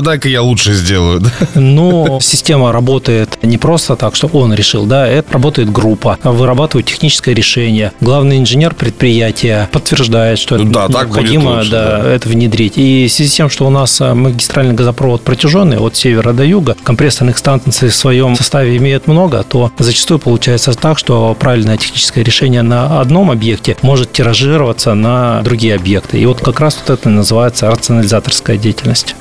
Дай-ка 0.01 0.29
я 0.29 0.41
лучше 0.41 0.73
сделаю. 0.73 1.21
Но 1.55 2.19
система 2.21 2.71
работает 2.71 3.37
не 3.41 3.57
просто 3.57 3.95
так, 3.95 4.15
что 4.15 4.27
он 4.27 4.53
решил, 4.53 4.85
да, 4.85 5.07
это 5.07 5.33
работает 5.33 5.71
группа, 5.71 6.17
вырабатывает 6.23 6.87
техническое 6.87 7.33
решение. 7.33 7.91
Главный 8.01 8.37
инженер 8.37 8.73
предприятия 8.73 9.69
подтверждает, 9.71 10.39
что 10.39 10.57
ну, 10.57 10.71
да, 10.71 10.87
будет 10.87 10.97
необходимо 10.97 11.49
лучше, 11.57 11.71
да, 11.71 12.01
да. 12.03 12.09
это 12.09 12.29
внедрить. 12.29 12.73
И 12.77 13.07
в 13.07 13.11
связи 13.11 13.29
с 13.29 13.33
тем, 13.33 13.49
что 13.49 13.65
у 13.67 13.69
нас 13.69 13.99
магистральный 13.99 14.73
газопровод 14.73 15.23
протяженный 15.23 15.77
от 15.77 15.95
севера 15.95 16.33
до 16.33 16.43
юга, 16.43 16.75
компрессорных 16.83 17.37
станций 17.37 17.89
в 17.89 17.95
своем 17.95 18.35
составе 18.35 18.77
имеет 18.77 19.07
много, 19.07 19.43
то 19.43 19.71
зачастую 19.77 20.19
получается 20.19 20.73
так, 20.73 20.97
что 20.97 21.26
правильное 21.33 21.77
техническое 21.77 22.23
решение 22.23 22.61
на 22.61 22.99
одном 22.99 23.31
объекте 23.31 23.77
может 23.81 24.11
тиражироваться 24.11 24.93
на 24.93 25.41
другие 25.41 25.75
объекты. 25.75 26.19
И 26.19 26.25
вот 26.25 26.41
как 26.41 26.59
раз 26.59 26.77
вот 26.79 26.89
это 26.89 27.09
называется 27.09 27.69
рационализаторская 27.69 28.57
деятельность. 28.57 29.15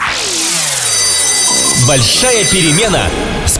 Большая 1.87 2.45
перемена 2.47 3.03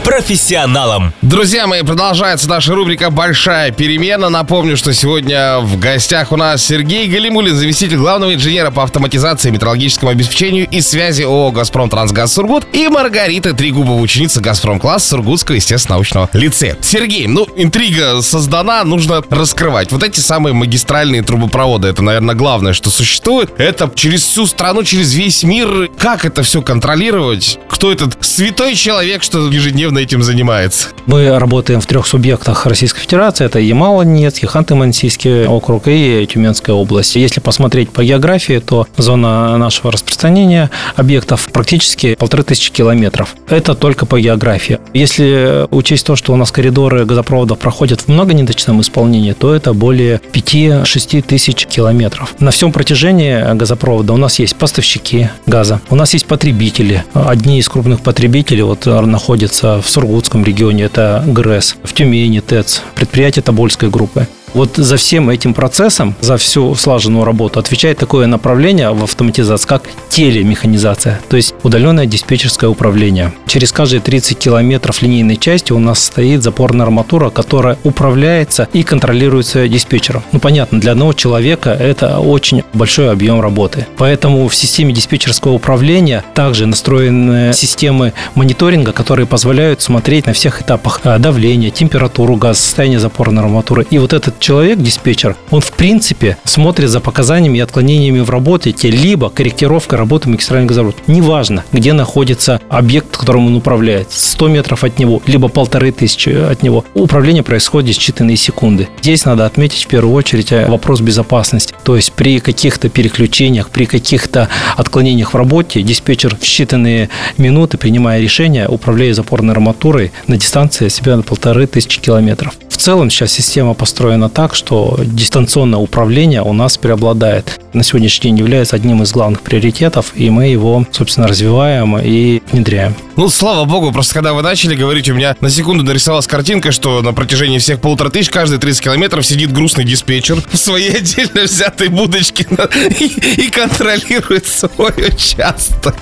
с 0.07 0.09
профессионалом. 0.09 1.13
Друзья 1.21 1.67
мои, 1.67 1.81
продолжается 1.81 2.49
наша 2.49 2.73
рубрика 2.73 3.09
«Большая 3.09 3.71
перемена». 3.71 4.29
Напомню, 4.29 4.77
что 4.77 4.93
сегодня 4.93 5.59
в 5.59 5.77
гостях 5.79 6.31
у 6.31 6.37
нас 6.37 6.65
Сергей 6.65 7.07
Галимулин, 7.07 7.55
заместитель 7.55 7.97
главного 7.97 8.33
инженера 8.33 8.71
по 8.71 8.83
автоматизации, 8.83 9.49
метрологическому 9.49 10.09
обеспечению 10.09 10.67
и 10.71 10.81
связи 10.81 11.23
ООО 11.23 11.51
«Газпром 11.51 11.89
Трансгаз 11.89 12.33
Сургут» 12.33 12.65
и 12.73 12.87
Маргарита 12.87 13.53
Трегубова, 13.53 13.99
ученица 13.99 14.39
«Газпром-класс» 14.39 15.07
Сургутского 15.07 15.55
естественно-научного 15.55 16.29
лицея. 16.33 16.77
Сергей, 16.81 17.27
ну, 17.27 17.47
интрига 17.55 18.21
создана, 18.21 18.83
нужно 18.83 19.21
раскрывать. 19.29 19.91
Вот 19.91 20.03
эти 20.03 20.21
самые 20.21 20.53
магистральные 20.53 21.21
трубопроводы, 21.21 21.89
это, 21.89 22.01
наверное, 22.01 22.35
главное, 22.35 22.73
что 22.73 22.89
существует. 22.89 23.51
Это 23.57 23.91
через 23.93 24.23
всю 24.23 24.47
страну, 24.47 24.83
через 24.83 25.13
весь 25.13 25.43
мир. 25.43 25.89
Как 25.97 26.23
это 26.25 26.43
все 26.43 26.61
контролировать? 26.61 27.59
Кто 27.69 27.91
это 27.91 28.05
этот 28.05 28.25
святой 28.25 28.75
человек, 28.75 29.23
что 29.23 29.49
ежедневно 29.49 29.96
этим 29.97 30.23
занимается? 30.23 30.89
Мы 31.05 31.37
работаем 31.37 31.81
в 31.81 31.85
трех 31.85 32.07
субъектах 32.07 32.65
Российской 32.65 33.01
Федерации. 33.01 33.45
Это 33.45 33.59
Ямало-Ненецкий, 33.59 34.47
Ханты-Мансийский 34.47 35.47
округ 35.47 35.83
и 35.87 36.27
Тюменская 36.31 36.75
область. 36.75 37.15
Если 37.15 37.39
посмотреть 37.39 37.89
по 37.89 38.03
географии, 38.03 38.59
то 38.59 38.87
зона 38.97 39.57
нашего 39.57 39.91
распространения 39.91 40.69
объектов 40.95 41.49
практически 41.51 42.15
полторы 42.15 42.43
тысячи 42.43 42.71
километров. 42.71 43.35
Это 43.49 43.75
только 43.75 44.05
по 44.05 44.19
географии. 44.19 44.79
Если 44.93 45.67
учесть 45.71 46.05
то, 46.05 46.15
что 46.15 46.33
у 46.33 46.35
нас 46.35 46.51
коридоры 46.51 47.05
газопроводов 47.05 47.59
проходят 47.59 48.01
в 48.01 48.07
многониточном 48.07 48.81
исполнении, 48.81 49.33
то 49.33 49.53
это 49.53 49.73
более 49.73 50.21
5-6 50.33 51.21
тысяч 51.21 51.65
километров. 51.65 52.35
На 52.39 52.51
всем 52.51 52.71
протяжении 52.71 53.55
газопровода 53.55 54.13
у 54.13 54.17
нас 54.17 54.39
есть 54.39 54.55
поставщики 54.55 55.29
газа, 55.45 55.81
у 55.89 55.95
нас 55.95 56.13
есть 56.13 56.25
потребители. 56.25 57.03
Одни 57.13 57.59
из 57.59 57.69
крупных 57.69 58.01
потребителей 58.01 58.63
вот 58.63 58.85
находятся 58.85 59.81
в 59.87 59.89
Сургутском 59.89 60.43
регионе, 60.43 60.83
это 60.83 61.23
ГРЭС, 61.25 61.77
в 61.81 61.93
Тюмени 61.93 62.41
ТЭЦ, 62.41 62.81
предприятие 62.95 63.41
Тобольской 63.41 63.89
группы. 63.89 64.27
Вот 64.57 64.75
за 64.75 64.97
всем 64.97 65.29
этим 65.29 65.53
процессом, 65.53 66.15
за 66.19 66.37
всю 66.37 66.73
слаженную 66.73 67.25
работу 67.25 67.59
отвечает 67.59 67.99
такое 67.99 68.25
направление 68.25 68.89
в 68.89 69.03
автоматизации, 69.03 69.67
как 69.67 69.83
телемеханизация, 70.09 71.21
то 71.29 71.37
есть 71.37 71.53
удаленное 71.61 72.07
диспетчерское 72.07 72.67
управление. 72.67 73.31
Через 73.45 73.71
каждые 73.71 74.01
30 74.01 74.35
километров 74.39 75.03
линейной 75.03 75.37
части 75.37 75.73
у 75.73 75.77
нас 75.77 76.03
стоит 76.03 76.41
запорная 76.41 76.87
арматура, 76.87 77.29
которая 77.29 77.77
управляется 77.83 78.67
и 78.73 78.81
контролируется 78.81 79.67
диспетчером. 79.67 80.23
Ну, 80.31 80.39
понятно, 80.39 80.79
для 80.79 80.93
одного 80.93 81.13
человека 81.13 81.69
это 81.69 82.17
очень 82.17 82.63
большой 82.73 83.11
объем 83.11 83.39
работы. 83.39 83.85
Поэтому 83.97 84.47
в 84.47 84.55
системе 84.55 84.91
диспетчерского 84.91 85.51
управления 85.51 86.25
также 86.33 86.65
настроены 86.65 87.53
системы 87.53 88.13
мониторинга, 88.33 88.91
которые 88.91 89.27
позволяют 89.27 89.83
смотреть 89.83 90.25
на 90.25 90.33
всех 90.33 90.63
этапах 90.63 91.01
э, 91.03 91.19
давления, 91.19 91.69
температуру 91.69 92.37
газа, 92.37 92.59
состояние 92.59 92.99
запорной 92.99 93.43
арматуры. 93.43 93.85
И 93.91 93.99
вот 93.99 94.13
этот 94.13 94.39
человек, 94.47 94.79
диспетчер, 94.79 95.35
он 95.51 95.59
в 95.59 95.73
принципе 95.73 96.37
смотрит 96.45 96.89
за 96.89 97.01
показаниями 97.01 97.57
и 97.57 97.59
отклонениями 97.59 98.21
в 98.21 98.29
работе, 98.29 98.73
либо 98.81 99.29
корректировка 99.29 99.97
работы 99.97 100.29
магистральных 100.29 100.69
газопроводов. 100.69 101.05
Неважно, 101.07 101.65
где 101.73 101.91
находится 101.91 102.61
объект, 102.69 103.17
которым 103.17 103.47
он 103.47 103.57
управляет, 103.57 104.09
100 104.09 104.47
метров 104.47 104.85
от 104.85 104.99
него, 104.99 105.21
либо 105.25 105.49
полторы 105.49 105.91
тысячи 105.91 106.29
от 106.29 106.63
него. 106.63 106.85
Управление 106.93 107.43
происходит 107.43 107.97
в 107.97 107.99
считанные 107.99 108.37
секунды. 108.37 108.87
Здесь 109.01 109.25
надо 109.25 109.45
отметить 109.45 109.83
в 109.83 109.87
первую 109.87 110.15
очередь 110.15 110.53
э, 110.53 110.65
вопрос 110.69 111.01
безопасности. 111.01 111.73
То 111.83 111.97
есть 111.97 112.13
при 112.13 112.39
каких-то 112.39 112.87
переключениях, 112.87 113.69
при 113.69 113.83
каких-то 113.83 114.47
отклонениях 114.77 115.33
в 115.33 115.35
работе 115.35 115.81
диспетчер 115.81 116.37
в 116.37 116.41
считанные 116.41 117.09
минуты, 117.37 117.77
принимая 117.77 118.21
решение, 118.21 118.69
управляя 118.69 119.13
запорной 119.13 119.53
арматурой 119.53 120.13
на 120.27 120.37
дистанции 120.37 120.87
себя 120.87 121.17
на 121.17 121.23
полторы 121.23 121.67
тысячи 121.67 121.99
километров. 121.99 122.53
В 122.69 122.77
целом 122.79 123.09
сейчас 123.09 123.31
система 123.31 123.73
построена 123.73 124.26
так, 124.29 124.55
что 124.55 124.99
дистанционное 125.03 125.79
управление 125.79 126.41
у 126.41 126.53
нас 126.53 126.77
преобладает. 126.77 127.59
На 127.73 127.83
сегодняшний 127.83 128.29
день 128.29 128.39
является 128.39 128.75
одним 128.75 129.03
из 129.03 129.11
главных 129.11 129.41
приоритетов, 129.41 130.13
и 130.15 130.29
мы 130.29 130.47
его, 130.47 130.85
собственно, 130.91 131.27
развиваем 131.27 131.97
и 131.97 132.41
внедряем. 132.51 132.95
Ну, 133.15 133.29
слава 133.29 133.65
богу, 133.65 133.91
просто 133.91 134.13
когда 134.13 134.33
вы 134.33 134.41
начали 134.43 134.75
говорить, 134.75 135.09
у 135.09 135.13
меня 135.13 135.35
на 135.41 135.49
секунду 135.49 135.83
нарисовалась 135.83 136.27
картинка, 136.27 136.71
что 136.71 137.01
на 137.01 137.13
протяжении 137.13 137.57
всех 137.57 137.81
полутора 137.81 138.09
тысяч 138.09 138.29
каждые 138.29 138.59
30 138.59 138.83
километров 138.83 139.25
сидит 139.25 139.51
грустный 139.51 139.85
диспетчер 139.85 140.41
в 140.51 140.57
своей 140.57 140.91
отдельно 140.97 141.43
взятой 141.43 141.89
будочке 141.89 142.47
и, 142.99 143.45
и 143.45 143.49
контролирует 143.49 144.45
свой 144.45 144.93
участок. 145.07 145.95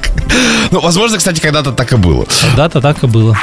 Ну, 0.71 0.79
возможно, 0.81 1.17
кстати, 1.17 1.39
когда-то 1.39 1.71
так 1.71 1.93
и 1.93 1.95
было. 1.95 2.25
Когда-то 2.41 2.81
так 2.81 3.03
и 3.03 3.07
было. 3.07 3.37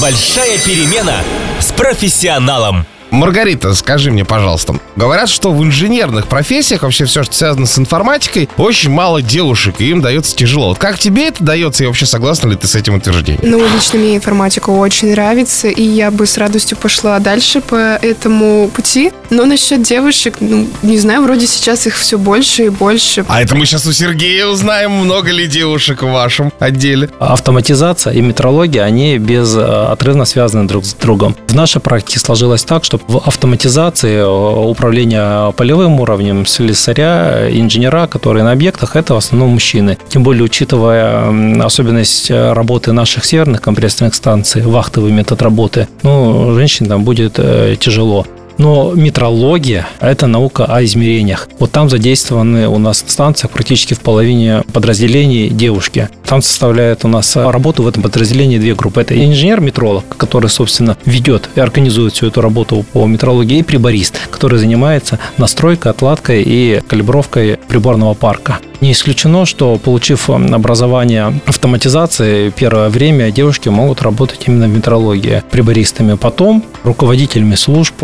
Большая 0.00 0.58
перемена 0.58 1.16
с 1.60 1.72
профессионалом. 1.72 2.86
Маргарита, 3.14 3.74
скажи 3.74 4.10
мне, 4.10 4.24
пожалуйста, 4.24 4.78
говорят, 4.96 5.28
что 5.28 5.52
в 5.52 5.62
инженерных 5.62 6.26
профессиях, 6.26 6.82
вообще 6.82 7.04
все, 7.04 7.22
что 7.22 7.34
связано 7.34 7.66
с 7.66 7.78
информатикой, 7.78 8.48
очень 8.56 8.90
мало 8.90 9.22
девушек, 9.22 9.76
и 9.78 9.88
им 9.90 10.00
дается 10.00 10.34
тяжело. 10.34 10.68
Вот 10.68 10.78
как 10.78 10.98
тебе 10.98 11.28
это 11.28 11.42
дается, 11.44 11.84
и 11.84 11.86
вообще 11.86 12.06
согласна 12.06 12.50
ли 12.50 12.56
ты 12.56 12.66
с 12.66 12.74
этим 12.74 12.94
утверждением? 12.94 13.50
Ну, 13.50 13.62
лично 13.74 13.98
мне 13.98 14.16
информатика 14.16 14.70
очень 14.70 15.12
нравится, 15.12 15.68
и 15.68 15.82
я 15.82 16.10
бы 16.10 16.26
с 16.26 16.36
радостью 16.38 16.76
пошла 16.76 17.18
дальше 17.20 17.60
по 17.60 17.76
этому 17.76 18.68
пути. 18.68 19.12
Но 19.30 19.46
насчет 19.46 19.82
девушек, 19.82 20.36
ну, 20.40 20.66
не 20.82 20.98
знаю, 20.98 21.22
вроде 21.22 21.46
сейчас 21.46 21.86
их 21.86 21.96
все 21.96 22.18
больше 22.18 22.66
и 22.66 22.68
больше. 22.68 23.24
А 23.28 23.40
это 23.40 23.54
мы 23.54 23.64
сейчас 23.66 23.86
у 23.86 23.92
Сергея 23.92 24.46
узнаем, 24.46 24.90
много 24.90 25.30
ли 25.30 25.46
девушек 25.46 26.02
в 26.02 26.10
вашем 26.10 26.52
отделе. 26.58 27.10
Автоматизация 27.20 28.12
и 28.12 28.20
метрология, 28.20 28.82
они 28.82 29.18
безотрывно 29.18 30.24
связаны 30.24 30.66
друг 30.66 30.84
с 30.84 30.94
другом. 30.94 31.36
В 31.46 31.54
нашей 31.54 31.80
практике 31.80 32.18
сложилось 32.18 32.64
так, 32.64 32.84
что 32.84 32.98
в 33.08 33.18
автоматизации 33.18 34.16
э, 34.16 34.26
управления 34.26 35.52
полевым 35.52 36.00
уровнем 36.00 36.46
слесаря, 36.46 37.48
инженера, 37.50 38.06
которые 38.06 38.44
на 38.44 38.52
объектах, 38.52 38.96
это 38.96 39.14
в 39.14 39.16
основном 39.18 39.50
мужчины. 39.50 39.98
Тем 40.08 40.22
более, 40.22 40.44
учитывая 40.44 41.64
особенность 41.64 42.30
э, 42.30 42.52
работы 42.52 42.92
наших 42.92 43.24
северных 43.24 43.60
компрессорных 43.60 44.14
станций, 44.14 44.62
вахтовый 44.62 45.12
метод 45.12 45.42
работы, 45.42 45.88
ну, 46.02 46.54
женщин 46.54 46.86
там 46.86 47.04
будет 47.04 47.34
э, 47.38 47.76
тяжело. 47.78 48.26
Но 48.58 48.92
метрология– 48.94 49.86
это 50.00 50.26
наука 50.26 50.64
о 50.66 50.84
измерениях. 50.84 51.48
Вот 51.58 51.72
там 51.72 51.90
задействованы 51.90 52.68
у 52.68 52.78
нас 52.78 53.04
станции 53.06 53.48
практически 53.48 53.94
в 53.94 54.00
половине 54.00 54.62
подразделений 54.72 55.48
девушки. 55.48 56.08
Там 56.24 56.42
составляет 56.42 57.04
у 57.04 57.08
нас 57.08 57.36
работу 57.36 57.82
в 57.82 57.88
этом 57.88 58.02
подразделении 58.02 58.58
две 58.58 58.74
группы. 58.74 59.00
Это 59.00 59.14
инженер-метролог, 59.14 60.04
который, 60.16 60.48
собственно, 60.48 60.96
ведет 61.04 61.48
и 61.54 61.60
организует 61.60 62.14
всю 62.14 62.26
эту 62.26 62.40
работу 62.40 62.84
по 62.92 63.06
метрологии, 63.06 63.58
и 63.58 63.62
приборист, 63.62 64.18
который 64.30 64.58
занимается 64.58 65.18
настройкой, 65.36 65.92
отладкой 65.92 66.42
и 66.46 66.80
калибровкой 66.86 67.58
приборного 67.68 68.14
парка. 68.14 68.58
Не 68.80 68.92
исключено, 68.92 69.46
что 69.46 69.76
получив 69.78 70.28
образование 70.28 71.40
автоматизации, 71.46 72.50
первое 72.50 72.90
время 72.90 73.30
девушки 73.30 73.70
могут 73.70 74.02
работать 74.02 74.40
именно 74.46 74.66
в 74.66 74.70
метрологии 74.76 75.42
прибористами. 75.50 76.16
Потом 76.16 76.62
руководителями 76.82 77.54
служб 77.54 77.94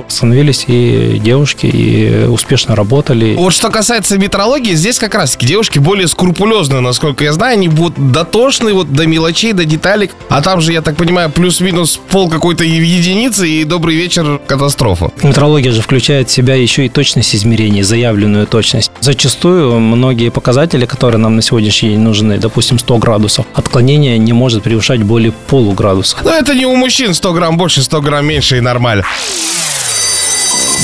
становились 0.40 0.64
и 0.66 1.18
девушки, 1.18 1.66
и 1.66 2.26
успешно 2.26 2.74
работали. 2.74 3.34
Вот 3.36 3.52
что 3.52 3.70
касается 3.70 4.18
метрологии, 4.18 4.74
здесь 4.74 4.98
как 4.98 5.14
раз 5.14 5.36
девушки 5.36 5.78
более 5.78 6.08
скрупулезные, 6.08 6.80
насколько 6.80 7.24
я 7.24 7.32
знаю, 7.32 7.54
они 7.54 7.68
будут 7.68 8.12
дотошны 8.12 8.72
вот 8.72 8.92
до 8.92 9.06
мелочей, 9.06 9.52
до 9.52 9.64
деталек, 9.64 10.12
а 10.28 10.40
там 10.42 10.60
же, 10.60 10.72
я 10.72 10.82
так 10.82 10.96
понимаю, 10.96 11.30
плюс-минус 11.30 12.00
пол 12.10 12.30
какой-то 12.30 12.64
единицы 12.64 13.48
и 13.48 13.64
добрый 13.64 13.96
вечер 13.96 14.40
катастрофа. 14.46 15.10
Метрология 15.22 15.72
же 15.72 15.82
включает 15.82 16.28
в 16.28 16.32
себя 16.32 16.54
еще 16.54 16.86
и 16.86 16.88
точность 16.88 17.34
измерений, 17.34 17.82
заявленную 17.82 18.46
точность. 18.46 18.90
Зачастую 19.00 19.78
многие 19.78 20.30
показатели 20.30 20.50
показатели, 20.50 20.86
которые 20.86 21.18
нам 21.18 21.36
на 21.36 21.42
сегодняшний 21.42 21.90
день 21.90 22.00
нужны, 22.00 22.38
допустим, 22.38 22.78
100 22.78 22.98
градусов, 22.98 23.46
отклонение 23.54 24.18
не 24.18 24.32
может 24.32 24.62
превышать 24.62 25.02
более 25.02 25.32
полуградуса. 25.32 26.16
Но 26.24 26.30
это 26.30 26.54
не 26.54 26.66
у 26.66 26.76
мужчин 26.76 27.14
100 27.14 27.32
грамм 27.32 27.56
больше, 27.56 27.82
100 27.82 28.00
грамм 28.00 28.26
меньше 28.26 28.56
и 28.56 28.60
нормально. 28.60 29.04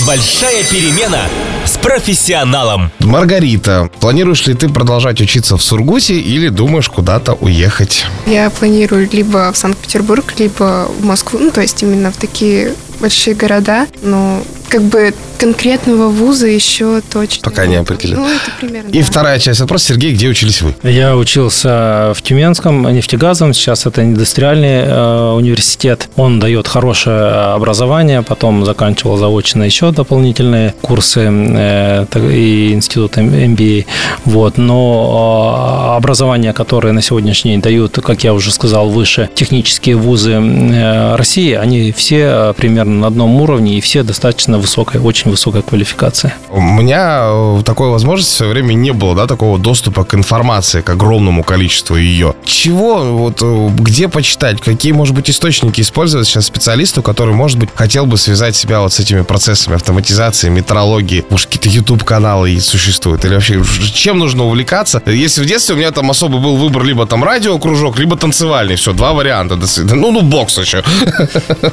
Большая 0.05 0.63
перемена 0.65 1.23
с 1.65 1.79
профессионалом. 1.79 2.91
Маргарита, 3.01 3.91
планируешь 4.01 4.47
ли 4.47 4.55
ты 4.55 4.69
продолжать 4.69 5.21
учиться 5.21 5.57
в 5.57 5.63
Сургуте 5.63 6.21
или 6.21 6.49
думаешь 6.49 6.89
куда-то 6.89 7.33
уехать? 7.35 8.05
Я 8.27 8.51
планирую 8.51 9.09
либо 9.11 9.51
в 9.53 9.57
Санкт-Петербург, 9.57 10.35
либо 10.39 10.89
в 11.01 11.05
Москву, 11.05 11.39
ну, 11.39 11.51
то 11.51 11.63
есть 11.63 11.83
именно 11.83 12.13
в 12.13 12.17
такие 12.17 12.75
большие 13.01 13.35
города, 13.35 13.87
но 14.03 14.43
как 14.69 14.83
бы 14.83 15.15
конкретного 15.39 16.09
вуза 16.09 16.47
еще 16.47 17.01
точно. 17.13 17.43
Пока 17.43 17.67
не 17.67 17.77
определен. 17.77 18.17
Ну, 18.19 18.29
это 18.29 18.51
примерно. 18.59 18.89
И 18.89 19.01
да. 19.01 19.05
вторая 19.05 19.39
часть 19.39 19.61
вопроса. 19.61 19.89
Сергей, 19.89 20.15
где 20.15 20.29
учились 20.29 20.63
вы? 20.63 20.75
Я 20.83 21.17
учился 21.17 22.13
в 22.15 22.23
Тюменском 22.23 22.83
нефтегазовом, 22.93 23.55
сейчас 23.55 23.87
это 23.87 24.03
индустриальный 24.03 24.85
э, 24.85 25.33
университет. 25.33 26.09
Он 26.17 26.41
дает 26.41 26.67
хорошее 26.67 27.55
образование, 27.55 28.23
потом 28.23 28.65
заканчивал 28.65 29.17
заочно 29.17 29.63
еще 29.63 29.93
дополнительные 29.93 30.75
курсы 30.81 31.21
э, 31.21 32.07
и 32.33 32.73
институт 32.73 33.19
MBA. 33.19 33.87
Вот. 34.25 34.59
Но 34.59 35.93
э, 35.93 35.97
образование, 35.97 36.53
которое 36.53 36.93
на 36.93 37.03
сегодняшний 37.03 37.53
день 37.53 37.61
дают, 37.61 37.99
как 38.03 38.25
я 38.25 38.35
уже 38.35 38.51
сказал 38.53 38.89
выше, 38.89 39.29
технические 39.35 39.97
вузы 39.97 40.33
э, 40.33 41.17
России, 41.17 41.53
они 41.53 41.93
все 41.93 42.29
э, 42.29 42.55
примерно 42.57 43.01
на 43.01 43.07
одном 43.09 43.41
уровне 43.41 43.79
и 43.79 43.81
все 43.81 44.03
достаточно 44.03 44.56
высокой, 44.59 45.01
очень 45.01 45.27
очень 45.27 45.31
высокой 45.31 45.63
квалификации. 45.63 46.33
У 46.51 46.61
меня 46.61 47.21
э, 47.23 47.63
такой 47.65 47.91
возможности 47.91 48.35
в 48.35 48.37
свое 48.37 48.53
время 48.53 48.75
не 48.75 48.93
было, 48.93 49.15
да, 49.15 49.27
такого 49.27 49.59
доступа 49.59 50.05
к 50.05 50.15
информации, 50.15 50.83
к 50.83 50.91
огромному 50.91 51.43
количеству 51.43 51.97
ее. 51.97 52.35
Чего, 52.45 52.99
вот, 53.17 53.39
э, 53.43 53.69
где 53.79 54.09
почитать, 54.09 54.61
какие, 54.61 54.93
может 54.93 55.15
быть, 55.15 55.31
источники 55.31 55.81
использовать 55.81 56.27
сейчас 56.27 56.47
специалисту, 56.47 57.03
который, 57.03 57.35
может 57.35 57.59
быть, 57.59 57.71
хотел 57.75 58.07
бы 58.07 58.19
связать 58.19 58.57
себя 58.57 58.81
вот 58.81 58.93
с 58.93 59.01
этими 59.01 59.23
процессами 59.23 59.77
автоматизации, 59.77 60.49
метрологии, 60.49 61.25
может, 61.31 61.47
какие-то 61.47 61.69
YouTube-каналы 61.69 62.61
существуют, 62.61 63.25
или 63.25 63.35
вообще 63.35 63.63
чем 63.95 64.19
нужно 64.19 64.45
увлекаться? 64.45 65.03
Если 65.07 65.43
в 65.43 65.47
детстве 65.47 65.75
у 65.75 65.79
меня 65.79 65.91
там 65.91 66.11
особо 66.11 66.39
был 66.39 66.57
выбор 66.57 66.85
либо 66.85 67.07
там 67.07 67.25
радиокружок, 67.25 67.99
либо 67.99 68.17
танцевальный, 68.17 68.77
все, 68.77 68.93
два 68.93 69.13
варианта, 69.13 69.59
ну, 69.95 70.13
ну, 70.13 70.21
бокс 70.23 70.59
еще. 70.59 70.83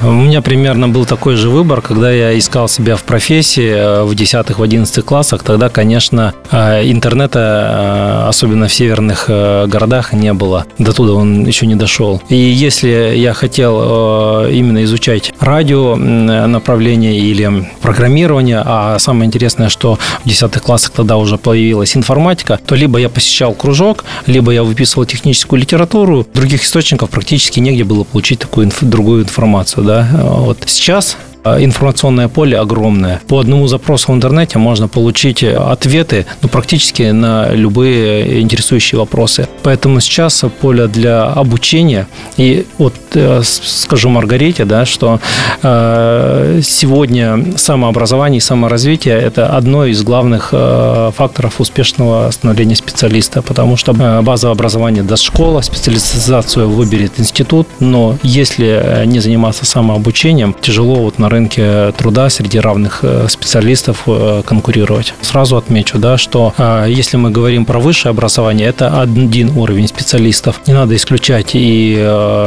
У 0.02 0.12
меня 0.12 0.41
примерно 0.41 0.88
был 0.88 1.06
такой 1.06 1.36
же 1.36 1.50
выбор, 1.50 1.82
когда 1.82 2.12
я 2.12 2.38
искал 2.38 2.67
себя 2.73 2.95
в 2.95 3.03
профессии 3.03 3.69
э, 3.69 4.03
в 4.03 4.12
10-х, 4.12 4.55
в 4.57 4.63
11 4.63 5.05
классах, 5.05 5.43
тогда, 5.43 5.69
конечно, 5.69 6.33
э, 6.51 6.91
интернета, 6.91 8.23
э, 8.25 8.29
особенно 8.29 8.67
в 8.67 8.73
северных 8.73 9.27
городах, 9.27 10.13
не 10.13 10.33
было. 10.33 10.65
До 10.77 10.93
туда 10.93 11.13
он 11.13 11.45
еще 11.45 11.65
не 11.67 11.75
дошел. 11.75 12.21
И 12.29 12.36
если 12.36 13.13
я 13.15 13.33
хотел 13.33 14.45
именно 14.49 14.83
изучать 14.83 15.33
радио 15.39 15.95
направление 15.95 17.17
или 17.19 17.69
программирование, 17.81 18.62
а 18.65 18.97
самое 18.99 19.27
интересное, 19.27 19.69
что 19.69 19.97
в 20.23 20.29
10 20.29 20.62
классах 20.62 20.91
тогда 20.91 21.17
уже 21.17 21.38
появилась 21.38 21.95
информатика, 21.95 22.59
то 22.65 22.75
либо 22.75 22.99
я 22.99 23.09
посещал 23.09 23.53
кружок, 23.53 24.05
либо 24.25 24.51
я 24.51 24.63
выписывал 24.63 25.05
техническую 25.05 25.59
литературу. 25.59 26.25
Других 26.33 26.63
источников 26.63 27.09
практически 27.09 27.59
негде 27.59 27.83
было 27.83 28.03
получить 28.03 28.39
такую 28.39 28.67
инф- 28.67 28.86
другую 28.86 29.23
информацию. 29.23 29.83
Да? 29.83 30.07
Вот 30.13 30.57
сейчас 30.65 31.17
информационное 31.45 32.27
поле 32.27 32.58
огромное. 32.58 33.21
По 33.27 33.39
одному 33.39 33.67
запросу 33.67 34.12
в 34.12 34.15
интернете 34.15 34.58
можно 34.60 34.88
получить 34.88 35.43
ответы 35.43 36.25
ну, 36.41 36.49
практически 36.49 37.03
на 37.03 37.51
любые 37.51 38.41
интересующие 38.41 38.99
вопросы. 38.99 39.47
Поэтому 39.63 39.99
сейчас 39.99 40.43
поле 40.62 40.88
для 40.88 41.23
обучения. 41.23 42.08
И 42.38 42.65
вот 42.77 42.93
э, 43.13 43.41
скажу 43.43 44.10
Маргарите, 44.10 44.65
да, 44.65 44.86
что 44.86 45.19
э, 45.62 46.62
сегодня 46.63 47.58
самообразование 47.58 48.38
и 48.38 48.41
саморазвитие– 48.41 49.15
это 49.21 49.47
одно 49.56 49.86
из 49.86 50.03
главных 50.03 50.49
э, 50.51 51.12
факторов 51.15 51.60
успешного 51.60 52.29
становления 52.32 52.75
специалиста, 52.75 53.41
потому 53.41 53.77
что 53.77 53.93
базовое 53.93 54.53
образование 54.53 55.03
даст 55.03 55.23
школа, 55.23 55.62
специализацию 55.62 56.69
выберет 56.69 57.19
институт, 57.19 57.67
но 57.79 58.17
если 58.23 59.03
не 59.06 59.19
заниматься 59.19 59.65
самообучением, 59.65 60.56
тяжело 60.60 60.95
вот 60.95 61.19
на 61.19 61.29
рынке 61.34 61.91
труда 61.98 62.30
среди 62.30 62.60
равных 62.60 63.00
э, 63.02 63.28
специалистов 63.30 64.04
э, 64.08 64.41
конкурировать. 64.46 65.13
Сразу 65.22 65.58
отмечу, 65.58 65.98
да, 65.98 66.17
что 66.17 66.54
э, 66.58 66.86
если 66.88 67.17
мы 67.17 67.32
говорим 67.32 67.65
про 67.65 67.80
высшее 67.80 68.12
образование, 68.12 68.67
это 68.67 69.02
один 69.02 69.58
уровень 69.58 69.88
специалистов. 69.88 70.62
Не 70.67 70.74
надо 70.74 70.96
исключать 70.96 71.52
и 71.54 71.74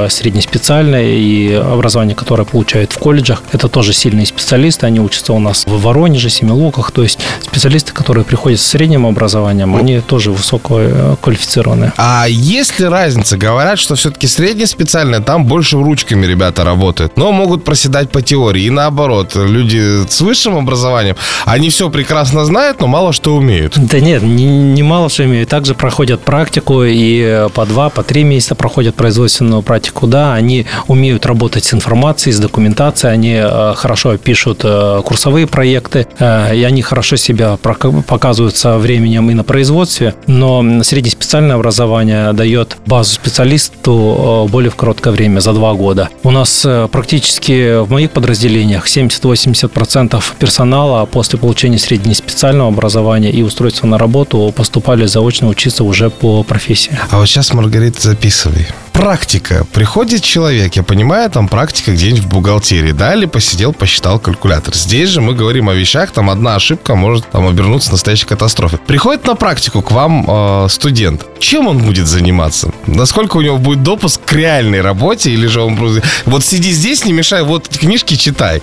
среднеспециальное, 0.09 1.05
и 1.05 1.53
образование, 1.53 2.15
которое 2.15 2.45
получают 2.45 2.93
в 2.93 2.99
колледжах. 2.99 3.43
Это 3.53 3.69
тоже 3.69 3.93
сильные 3.93 4.27
специалисты, 4.27 4.87
они 4.87 5.01
учатся 5.01 5.33
у 5.33 5.39
нас 5.39 5.67
в 5.67 5.81
Воронеже, 5.81 6.31
Семилуках, 6.31 6.91
то 6.91 7.03
есть 7.03 7.19
специалисты, 7.43 7.93
которые 7.93 8.25
приходят 8.25 8.61
с 8.61 8.67
средним 8.67 9.07
образованием, 9.07 9.75
они 9.77 10.01
тоже 10.01 10.31
высококвалифицированные. 10.31 11.93
А 11.97 12.27
есть 12.29 12.79
ли 12.81 12.87
разница? 12.87 13.37
Говорят, 13.37 13.79
что 13.79 13.95
все-таки 13.95 14.27
среднеспециальное, 14.27 15.21
там 15.21 15.45
больше 15.47 15.77
ручками 15.77 16.27
ребята 16.27 16.65
работают, 16.65 17.17
но 17.17 17.33
могут 17.33 17.65
проседать 17.65 18.11
по 18.11 18.23
теории 18.23 18.69
наоборот. 18.77 19.35
Люди 19.35 20.07
с 20.09 20.21
высшим 20.21 20.57
образованием, 20.57 21.17
они 21.45 21.71
все 21.71 21.91
прекрасно 21.91 22.45
знают, 22.45 22.81
но 22.81 22.87
мало 22.87 23.13
что 23.13 23.35
умеют. 23.35 23.75
Да 23.77 24.01
нет, 24.01 24.23
не, 24.23 24.45
не 24.45 24.83
мало 24.83 25.09
что 25.09 25.25
умеют. 25.25 25.49
Также 25.49 25.75
проходят 25.75 26.21
практику 26.21 26.85
и 26.85 27.49
по 27.55 27.67
два, 27.67 27.89
по 27.91 28.03
три 28.03 28.23
месяца 28.23 28.55
проходят 28.55 28.95
производственную 28.95 29.63
практику. 29.63 30.07
Да, 30.07 30.35
они 30.35 30.67
умеют 30.87 31.27
работать 31.27 31.65
с 31.65 31.75
информацией, 31.75 32.35
с 32.35 32.39
документацией, 32.39 33.13
они 33.13 33.35
э, 33.39 33.75
хорошо 33.75 34.17
пишут 34.19 34.61
э, 34.65 35.01
курсовые 35.05 35.47
проекты, 35.47 36.07
э, 36.19 36.57
и 36.57 36.63
они 36.63 36.83
хорошо 36.83 37.17
себя 37.17 37.57
показывают 37.57 38.57
со 38.57 38.79
временем 38.79 39.31
и 39.31 39.35
на 39.35 39.45
производстве, 39.45 40.15
но 40.27 40.83
среднеспециальное 40.83 41.57
образование 41.57 42.33
дает 42.33 42.77
базу 42.87 43.15
специалисту 43.15 44.47
более 44.51 44.71
в 44.71 44.77
короткое 44.77 45.13
время, 45.13 45.41
за 45.41 45.53
два 45.53 45.73
года. 45.73 46.09
У 46.23 46.31
нас 46.31 46.67
практически 46.91 47.81
в 47.81 47.91
моих 47.91 48.11
подразделениях 48.11 48.66
учреждениях 48.67 48.87
70-80% 48.87 50.23
персонала 50.39 51.07
после 51.07 51.39
получения 51.39 51.79
среднеспециального 51.79 52.69
образования 52.69 53.31
и 53.31 53.43
устройства 53.43 53.87
на 53.87 53.99
работу 53.99 54.53
поступали 54.55 55.07
заочно 55.07 55.49
учиться 55.49 55.85
уже 55.85 56.11
по 56.11 56.43
профессии. 56.43 56.99
А 57.11 57.19
вот 57.19 57.27
сейчас, 57.27 57.53
Маргарита, 57.53 58.01
записывай 58.01 58.67
практика. 58.97 59.67
Приходит 59.73 60.23
человек, 60.23 60.75
я 60.75 60.83
понимаю, 60.83 61.31
там 61.31 61.49
практика 61.49 61.93
где-нибудь 61.93 62.23
в 62.23 62.29
бухгалтерии, 62.29 62.93
да, 62.93 63.15
или 63.15 63.27
посидел, 63.27 63.73
посчитал 63.73 64.19
калькулятор. 64.19 64.75
Здесь 64.75 65.11
же 65.11 65.21
мы 65.21 65.35
говорим 65.35 65.69
о 65.69 65.75
вещах, 65.75 66.11
там 66.13 66.31
одна 66.31 66.55
ошибка 66.55 66.95
может 66.95 67.29
там 67.31 67.47
обернуться 67.47 67.93
настоящей 67.93 68.27
катастрофой. 68.27 68.79
Приходит 68.87 69.27
на 69.27 69.35
практику 69.35 69.83
к 69.83 69.91
вам 69.91 70.25
э, 70.27 70.69
студент. 70.71 71.27
Чем 71.39 71.69
он 71.69 71.79
будет 71.79 72.07
заниматься? 72.07 72.71
Насколько 72.87 73.37
у 73.37 73.43
него 73.43 73.59
будет 73.59 73.83
допуск 73.83 74.21
к 74.25 74.33
реальной 74.33 74.81
работе, 74.81 75.31
или 75.31 75.47
же 75.47 75.61
он 75.61 75.77
просто... 75.77 76.03
Вот 76.25 76.45
сиди 76.45 76.71
здесь, 76.71 77.05
не 77.05 77.13
мешай, 77.13 77.43
вот 77.43 77.69
книжки 77.69 78.15
читай. 78.15 78.63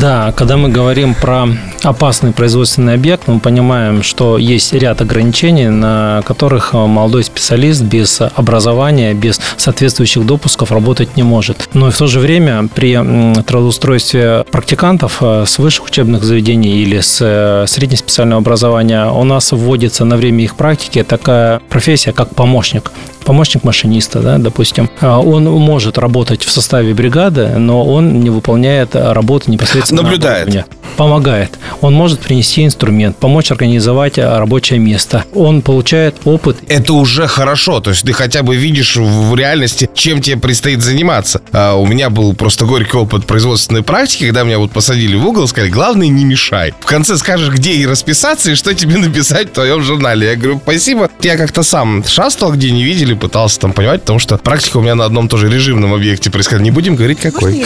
Да, 0.00 0.32
когда 0.36 0.56
мы 0.56 0.68
говорим 0.68 1.14
про 1.14 1.46
опасный 1.82 2.32
производственный 2.32 2.94
объект, 2.94 3.28
мы 3.28 3.38
понимаем, 3.38 4.02
что 4.02 4.36
есть 4.36 4.72
ряд 4.72 5.00
ограничений, 5.00 5.68
на 5.68 6.22
которых 6.26 6.72
молодой 6.72 7.22
специалист 7.22 7.82
без 7.82 8.20
образования, 8.34 9.14
без 9.14 9.40
соответствующих 9.60 10.26
допусков 10.26 10.72
работать 10.72 11.16
не 11.16 11.22
может. 11.22 11.68
Но 11.74 11.88
и 11.88 11.90
в 11.90 11.96
то 11.96 12.06
же 12.06 12.18
время 12.18 12.68
при 12.74 12.94
трудоустройстве 13.42 14.44
практикантов 14.50 15.18
э, 15.20 15.44
с 15.46 15.58
высших 15.58 15.86
учебных 15.86 16.24
заведений 16.24 16.82
или 16.82 17.00
с 17.00 17.18
э, 17.20 17.66
среднеспециального 17.66 18.40
образования 18.40 19.06
у 19.06 19.24
нас 19.24 19.52
вводится 19.52 20.04
на 20.04 20.16
время 20.16 20.44
их 20.44 20.56
практики 20.56 21.02
такая 21.02 21.60
профессия, 21.68 22.12
как 22.12 22.34
помощник 22.34 22.90
помощник 23.30 23.62
машиниста, 23.62 24.18
да, 24.18 24.38
допустим, 24.38 24.90
а 25.00 25.20
он 25.20 25.44
может 25.44 25.98
работать 25.98 26.42
в 26.42 26.50
составе 26.50 26.94
бригады, 26.94 27.46
но 27.58 27.86
он 27.86 28.22
не 28.22 28.28
выполняет 28.28 28.96
работу 28.96 29.52
непосредственно 29.52 30.02
Наблюдает. 30.02 30.52
на 30.52 30.64
Помогает. 30.96 31.56
Он 31.80 31.94
может 31.94 32.18
принести 32.18 32.64
инструмент, 32.64 33.16
помочь 33.16 33.52
организовать 33.52 34.18
рабочее 34.18 34.80
место. 34.80 35.24
Он 35.32 35.62
получает 35.62 36.16
опыт. 36.24 36.58
Это 36.66 36.92
уже 36.92 37.28
хорошо. 37.28 37.78
То 37.78 37.90
есть 37.90 38.02
ты 38.02 38.12
хотя 38.12 38.42
бы 38.42 38.56
видишь 38.56 38.96
в 38.96 39.34
реальности, 39.36 39.88
чем 39.94 40.20
тебе 40.20 40.36
предстоит 40.36 40.82
заниматься. 40.82 41.40
А 41.52 41.74
у 41.74 41.86
меня 41.86 42.10
был 42.10 42.34
просто 42.34 42.66
горький 42.66 42.96
опыт 42.96 43.26
производственной 43.26 43.84
практики, 43.84 44.24
когда 44.24 44.42
меня 44.42 44.58
вот 44.58 44.72
посадили 44.72 45.14
в 45.14 45.24
угол, 45.24 45.46
сказали, 45.46 45.70
главное, 45.70 46.08
не 46.08 46.24
мешай. 46.24 46.74
В 46.80 46.86
конце 46.86 47.16
скажешь, 47.16 47.50
где 47.50 47.74
и 47.74 47.86
расписаться, 47.86 48.50
и 48.50 48.56
что 48.56 48.74
тебе 48.74 48.96
написать 48.98 49.50
в 49.50 49.52
твоем 49.52 49.82
журнале. 49.82 50.26
Я 50.26 50.36
говорю, 50.36 50.60
спасибо. 50.62 51.08
Я 51.22 51.36
как-то 51.36 51.62
сам 51.62 52.04
шастал, 52.04 52.52
где 52.52 52.72
не 52.72 52.82
видели, 52.82 53.14
пытался 53.20 53.60
там 53.60 53.72
понимать, 53.72 54.00
потому 54.00 54.18
что 54.18 54.36
практика 54.38 54.78
у 54.78 54.80
меня 54.80 54.94
на 54.94 55.04
одном 55.04 55.28
тоже 55.28 55.48
режимном 55.48 55.94
объекте 55.94 56.30
происходила. 56.30 56.64
Не 56.64 56.70
будем 56.70 56.96
говорить, 56.96 57.20
какой. 57.20 57.64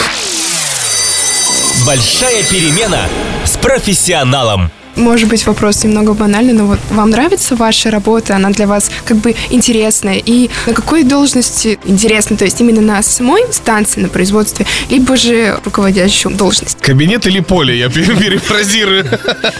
Большая 1.85 2.43
перемена 2.43 3.07
с 3.45 3.57
профессионалом. 3.57 4.71
Может 4.95 5.29
быть, 5.29 5.45
вопрос 5.45 5.83
немного 5.83 6.13
банальный, 6.13 6.53
но 6.53 6.65
вот 6.65 6.79
вам 6.91 7.09
нравится 7.09 7.55
ваша 7.55 7.91
работа, 7.91 8.35
она 8.35 8.49
для 8.49 8.67
вас 8.67 8.89
как 9.05 9.17
бы 9.17 9.35
интересная, 9.49 10.21
и 10.25 10.49
на 10.65 10.73
какой 10.73 11.03
должности 11.03 11.79
интересно, 11.85 12.37
то 12.37 12.45
есть 12.45 12.59
именно 12.61 12.81
на 12.81 13.01
самой 13.03 13.43
станции, 13.51 14.01
на 14.01 14.09
производстве, 14.09 14.65
либо 14.89 15.17
же 15.17 15.57
руководящую 15.63 16.35
должность? 16.35 16.77
Кабинет 16.79 17.27
или 17.27 17.39
поле, 17.39 17.77
я 17.77 17.89
перефразирую. 17.89 19.05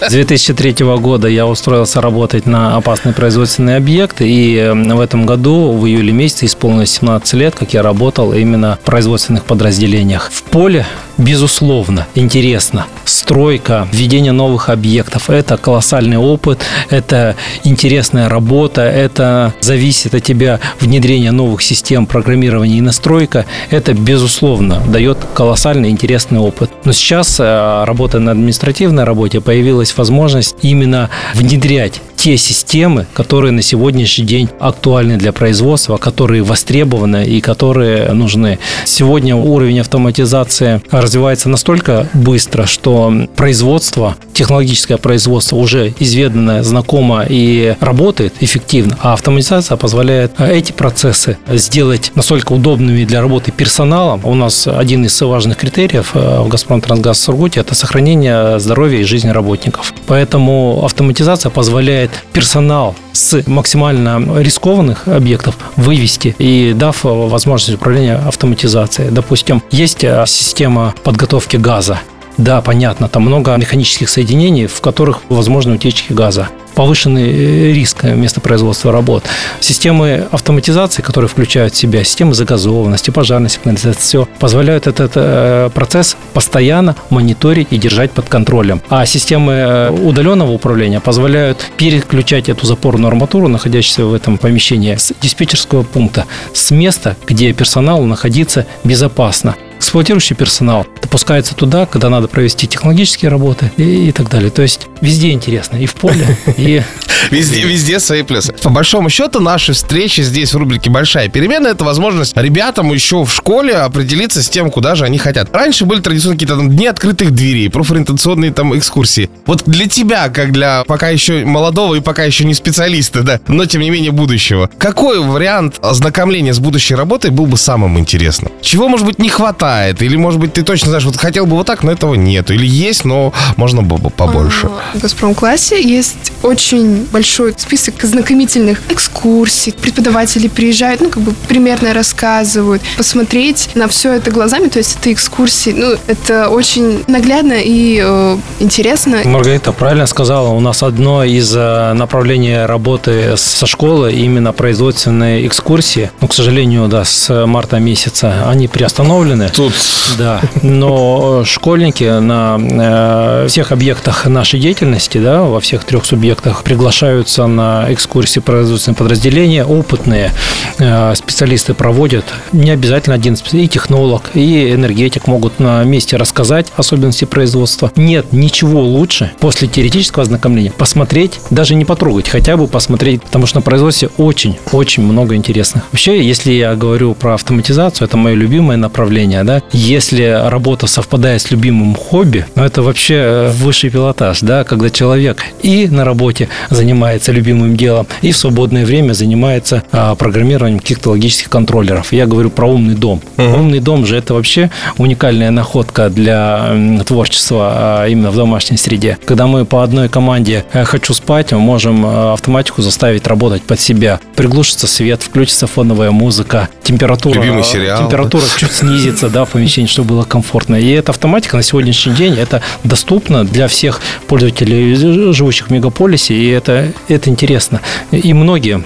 С 0.07 0.11
2003 0.11 0.85
года 0.99 1.27
я 1.27 1.45
устроился 1.45 2.01
работать 2.01 2.45
на 2.45 2.75
опасный 2.77 3.13
производственный 3.13 3.77
объект, 3.77 4.17
и 4.19 4.71
в 4.73 4.99
этом 4.99 5.25
году, 5.25 5.73
в 5.73 5.85
июле 5.85 6.13
месяце, 6.13 6.45
исполнилось 6.45 6.91
17 6.91 7.33
лет, 7.33 7.55
как 7.55 7.73
я 7.73 7.81
работал 7.81 8.33
именно 8.33 8.77
в 8.81 8.85
производственных 8.85 9.45
подразделениях. 9.45 10.29
В 10.31 10.43
поле, 10.43 10.85
безусловно, 11.17 12.07
интересно. 12.15 12.85
Стройка, 13.05 13.87
введение 13.91 14.31
новых 14.31 14.69
объектов, 14.69 15.29
это 15.29 15.57
колоссальный 15.57 16.17
опыт, 16.17 16.61
это 16.89 17.35
интересная 17.63 18.29
работа, 18.29 18.81
это 18.81 19.53
зависит 19.61 20.13
от 20.13 20.23
тебя 20.23 20.59
внедрение 20.79 21.31
новых 21.31 21.61
систем 21.61 22.05
программирования 22.05 22.77
и 22.77 22.81
настройка. 22.81 23.45
Это, 23.69 23.93
безусловно, 23.93 24.81
дает 24.87 25.17
колоссальный 25.33 25.89
интересный 25.89 26.39
опыт. 26.39 26.71
Но 26.83 26.91
сейчас, 26.93 27.39
э, 27.39 27.83
работая 27.85 28.21
на 28.21 28.31
административной 28.31 29.03
работе, 29.03 29.41
появилась 29.41 29.95
возможность 29.97 30.55
именно 30.61 31.09
внедрять 31.33 32.01
те 32.25 32.37
системы, 32.37 33.05
которые 33.13 33.51
на 33.51 33.61
сегодняшний 33.61 34.25
день 34.25 34.49
актуальны 34.59 35.17
для 35.17 35.31
производства, 35.31 35.97
которые 35.97 36.41
востребованы 36.41 37.23
и 37.23 37.39
которые 37.39 38.13
нужны. 38.13 38.57
Сегодня 38.83 39.35
уровень 39.35 39.79
автоматизации 39.81 40.81
развивается 41.05 41.49
настолько 41.49 42.07
быстро, 42.13 42.65
что 42.65 43.13
производство, 43.35 44.15
технологическое 44.33 44.97
производство 44.97 45.55
уже 45.55 45.93
изведанное, 45.99 46.63
знакомо 46.63 47.25
и 47.27 47.75
работает 47.79 48.33
эффективно, 48.39 48.97
а 49.01 49.13
автоматизация 49.13 49.77
позволяет 49.77 50.39
эти 50.39 50.71
процессы 50.71 51.37
сделать 51.47 52.11
настолько 52.15 52.53
удобными 52.53 53.05
для 53.05 53.21
работы 53.21 53.51
персоналом. 53.51 54.21
У 54.23 54.33
нас 54.33 54.67
один 54.67 55.05
из 55.05 55.21
важных 55.21 55.57
критериев 55.57 56.11
э, 56.15 56.41
в 56.41 56.47
«Газпром 56.47 56.81
Трансгаз 56.81 57.19
Сургуте»– 57.19 57.59
это 57.61 57.75
сохранение 57.75 58.59
здоровья 58.59 58.99
и 58.99 59.03
жизни 59.03 59.29
работников. 59.29 59.93
Поэтому 60.07 60.83
автоматизация 60.83 61.49
позволяет 61.49 62.11
персонал 62.33 62.95
с 63.15 63.43
максимально 63.47 64.39
рискованных 64.39 65.07
объектов 65.07 65.57
вывести 65.75 66.35
и 66.37 66.73
дав 66.75 67.03
возможность 67.03 67.75
управления 67.75 68.15
автоматизацией. 68.15 69.11
Допустим, 69.11 69.63
есть 69.71 70.03
э, 70.03 70.23
система 70.27 70.93
подготовки 71.03 71.57
газа. 71.57 71.99
Да, 72.37 72.61
понятно, 72.61 73.07
там 73.07 73.23
много 73.23 73.55
механических 73.55 74.09
соединений, 74.09 74.67
в 74.67 74.81
которых 74.81 75.21
возможны 75.29 75.75
утечки 75.75 76.11
газа 76.11 76.49
повышенный 76.75 77.29
э, 77.29 77.73
риск 77.73 78.03
места 78.03 78.41
производства 78.41 78.91
работ. 78.91 79.23
Системы 79.59 80.27
автоматизации, 80.31 81.01
которые 81.01 81.29
включают 81.29 81.73
в 81.73 81.77
себя 81.77 82.03
системы 82.03 82.33
загазованности, 82.33 83.11
пожарной 83.11 83.49
сигнализации, 83.49 83.99
все 83.99 84.27
позволяют 84.39 84.87
этот 84.87 85.13
э, 85.15 85.69
процесс 85.73 86.17
постоянно 86.33 86.95
мониторить 87.09 87.69
и 87.71 87.77
держать 87.77 88.11
под 88.11 88.29
контролем. 88.29 88.81
А 88.89 89.05
системы 89.05 89.53
э, 89.53 89.89
удаленного 89.89 90.51
управления 90.51 90.99
позволяют 90.99 91.65
переключать 91.77 92.49
эту 92.49 92.65
запорную 92.65 93.07
арматуру, 93.07 93.47
находящуюся 93.47 94.05
в 94.05 94.13
этом 94.13 94.37
помещении, 94.37 94.95
с 94.95 95.13
диспетчерского 95.21 95.83
пункта, 95.83 96.25
с 96.53 96.71
места, 96.71 97.15
где 97.25 97.53
персоналу 97.53 98.05
находиться 98.05 98.65
безопасно 98.83 99.55
эксплуатирующий 99.77 100.35
персонал 100.35 100.85
допускается 101.01 101.55
туда, 101.55 101.85
когда 101.85 102.09
надо 102.09 102.27
провести 102.27 102.67
технологические 102.67 103.29
работы 103.29 103.71
и, 103.77 104.09
и 104.09 104.11
так 104.11 104.29
далее. 104.29 104.49
То 104.49 104.61
есть 104.61 104.87
везде 105.01 105.31
интересно, 105.31 105.77
и 105.77 105.85
в 105.85 105.95
поле, 105.95 106.37
и... 106.57 106.81
Везде, 107.31 107.61
везде 107.61 107.99
свои 107.99 108.21
плюсы. 108.21 108.53
По 108.53 108.69
большому 108.69 109.09
счету, 109.09 109.39
наши 109.39 109.73
встречи 109.73 110.21
здесь 110.21 110.53
в 110.53 110.57
рубрике 110.57 110.89
«Большая 110.89 111.27
перемена»— 111.27 111.67
это 111.69 111.83
возможность 111.83 112.37
ребятам 112.37 112.93
еще 112.93 113.23
в 113.23 113.33
школе 113.33 113.73
определиться 113.73 114.43
с 114.43 114.49
тем, 114.49 114.69
куда 114.69 114.93
же 114.95 115.05
они 115.05 115.17
хотят. 115.17 115.49
Раньше 115.51 115.85
были 115.85 116.01
традиционные 116.01 116.37
какие-то 116.37 116.57
там 116.57 116.69
дни 116.69 116.85
открытых 116.85 117.31
дверей, 117.31 117.69
профориентационные 117.69 118.51
там 118.51 118.77
экскурсии. 118.77 119.29
Вот 119.47 119.63
для 119.65 119.87
тебя, 119.87 120.29
как 120.29 120.51
для 120.51 120.83
пока 120.85 121.09
еще 121.09 121.45
молодого 121.45 121.95
и 121.95 121.99
пока 121.99 122.23
еще 122.23 122.45
не 122.45 122.53
специалиста, 122.53 123.23
да, 123.23 123.39
но 123.47 123.65
тем 123.65 123.81
не 123.81 123.89
менее 123.89 124.11
будущего, 124.11 124.69
какой 124.77 125.19
вариант 125.19 125.79
ознакомления 125.81 126.53
с 126.53 126.59
будущей 126.59 126.95
работой 126.95 127.31
был 127.31 127.47
бы 127.47 127.57
самым 127.57 127.97
интересным? 127.97 128.51
Чего, 128.61 128.87
может 128.87 129.05
быть, 129.05 129.19
не 129.19 129.29
хватает? 129.29 129.64
Или, 129.99 130.15
может 130.15 130.39
быть, 130.39 130.53
ты 130.53 130.63
точно 130.63 130.89
знаешь, 130.89 131.05
вот 131.05 131.17
хотел 131.17 131.45
бы 131.45 131.55
вот 131.55 131.67
так, 131.67 131.83
но 131.83 131.91
этого 131.91 132.15
нету. 132.15 132.53
Или 132.53 132.67
есть, 132.67 133.05
но 133.05 133.33
можно 133.55 133.81
было 133.81 133.97
бы 133.97 134.09
побольше. 134.09 134.67
А, 134.67 134.97
в 134.97 135.01
Газпром-классе 135.01 135.81
есть 135.81 136.31
очень 136.43 137.05
большой 137.11 137.53
список 137.57 138.03
знакомительных 138.03 138.79
экскурсий. 138.89 139.73
Преподаватели 139.73 140.47
приезжают, 140.47 141.01
ну, 141.01 141.09
как 141.09 141.23
бы 141.23 141.33
примерно 141.47 141.93
рассказывают. 141.93 142.81
Посмотреть 142.97 143.69
на 143.75 143.87
все 143.87 144.13
это 144.13 144.31
глазами, 144.31 144.67
то 144.67 144.79
есть 144.79 144.97
это 144.99 145.11
экскурсии, 145.11 145.71
ну, 145.71 145.95
это 146.07 146.49
очень 146.49 147.03
наглядно 147.07 147.55
и 147.57 148.01
э, 148.03 148.37
интересно. 148.59 149.21
Маргарита 149.25 149.71
правильно 149.71 150.07
сказала, 150.07 150.49
у 150.49 150.59
нас 150.59 150.83
одно 150.83 151.23
из 151.23 151.53
э, 151.55 151.93
направлений 151.93 152.65
работы 152.65 153.35
со 153.37 153.65
школы 153.65 154.13
именно 154.13 154.53
производственные 154.53 155.47
экскурсии. 155.47 156.11
Ну, 156.21 156.27
к 156.27 156.33
сожалению, 156.33 156.87
да, 156.87 157.05
с 157.05 157.45
марта 157.45 157.79
месяца 157.79 158.49
они 158.49 158.67
приостановлены. 158.67 159.49
Тут... 159.55 159.73
Да, 160.17 160.41
но 160.61 161.43
школьники 161.45 162.19
на 162.19 162.57
э, 162.59 163.47
всех 163.47 163.71
объектах 163.71 164.25
нашей 164.27 164.59
деятельности, 164.59 165.17
да, 165.17 165.43
во 165.43 165.59
всех 165.59 165.83
трех 165.83 166.05
субъектах 166.05 166.63
приглашаются 166.63 167.47
на 167.47 167.85
экскурсии 167.89 168.39
производственные 168.39 168.97
подразделения, 168.97 169.65
опытные 169.65 170.31
э, 170.77 171.15
специалисты 171.15 171.73
проводят. 171.73 172.25
Не 172.51 172.71
обязательно 172.71 173.15
один 173.15 173.35
и 173.51 173.67
технолог, 173.67 174.31
и 174.33 174.71
энергетик 174.73 175.27
могут 175.27 175.59
на 175.59 175.83
месте 175.83 176.17
рассказать 176.17 176.67
особенности 176.75 177.25
производства. 177.25 177.91
Нет 177.95 178.31
ничего 178.31 178.81
лучше 178.81 179.31
после 179.39 179.67
теоретического 179.67 180.23
ознакомления 180.23 180.71
посмотреть, 180.71 181.39
даже 181.49 181.75
не 181.75 181.85
потрогать, 181.85 182.29
хотя 182.29 182.57
бы 182.57 182.67
посмотреть, 182.67 183.23
потому 183.23 183.47
что 183.47 183.57
на 183.57 183.61
производстве 183.61 184.09
очень-очень 184.17 185.03
много 185.03 185.35
интересных. 185.35 185.83
Вообще, 185.91 186.23
если 186.25 186.51
я 186.51 186.75
говорю 186.75 187.13
про 187.15 187.33
автоматизацию, 187.33 188.07
это 188.07 188.17
мое 188.17 188.35
любимое 188.35 188.77
направление, 188.77 189.44
да, 189.45 189.61
если 189.71 190.23
работа 190.49 190.87
совпадает 190.87 191.41
с 191.41 191.51
любимым 191.51 191.95
хобби, 191.95 192.45
ну, 192.55 192.63
это 192.63 192.81
вообще 192.81 193.15
э, 193.15 193.51
высший 193.51 193.89
пилотаж, 193.89 194.41
да, 194.41 194.63
когда 194.63 194.89
человек 194.89 195.43
и 195.61 195.87
на 195.87 196.05
работе 196.05 196.49
занимается 196.69 197.31
любимым 197.31 197.77
делом, 197.77 198.07
и 198.21 198.31
в 198.31 198.37
свободное 198.37 198.85
время 198.85 199.13
занимается 199.13 199.83
а, 199.91 200.15
программированием 200.15 200.79
каких-то 200.79 201.11
логических 201.11 201.49
контроллеров. 201.49 202.11
Я 202.11 202.25
говорю 202.25 202.49
про 202.49 202.67
умный 202.67 202.95
дом. 202.95 203.21
Угу. 203.37 203.45
Умный 203.45 203.79
дом 203.79 204.05
же 204.05 204.17
это 204.17 204.33
вообще 204.33 204.69
уникальная 204.97 205.51
находка 205.51 206.09
для 206.09 207.03
творчества 207.05 207.71
а, 207.75 208.07
именно 208.07 208.31
в 208.31 208.35
домашней 208.35 208.77
среде. 208.77 209.17
Когда 209.25 209.47
мы 209.47 209.65
по 209.65 209.83
одной 209.83 210.09
команде 210.09 210.65
э, 210.73 210.83
«хочу 210.83 211.13
спать», 211.13 211.51
мы 211.51 211.59
можем 211.59 212.05
э, 212.05 212.33
автоматику 212.33 212.81
заставить 212.81 213.27
работать 213.27 213.63
под 213.63 213.79
себя. 213.79 214.19
Приглушится 214.35 214.87
свет, 214.87 215.21
включится 215.23 215.67
фоновая 215.67 216.11
музыка, 216.11 216.69
температура, 216.83 217.35
Любимый 217.35 217.63
сериал. 217.63 218.03
температура 218.03 218.43
чуть 218.57 218.71
снизится 218.71 219.29
да, 219.35 219.43
в 219.43 219.49
помещении, 219.49 219.89
чтобы 219.89 220.11
было 220.11 220.23
комфортно. 220.23 220.75
И 220.75 220.89
эта 220.91 221.11
автоматика 221.11 221.57
на 221.57 221.61
сегодняшний 221.61 222.13
день 222.13 222.35
это 222.39 222.61
доступно 222.85 223.43
для 223.43 223.67
всех 223.67 223.99
пользователей, 224.27 224.95
живущих 225.33 225.67
в 225.67 225.71
мегаполисе, 225.71 226.33
и 226.33 226.47
это, 226.47 226.93
это 227.09 227.29
интересно. 227.29 227.81
И 228.11 228.33
многие 228.33 228.81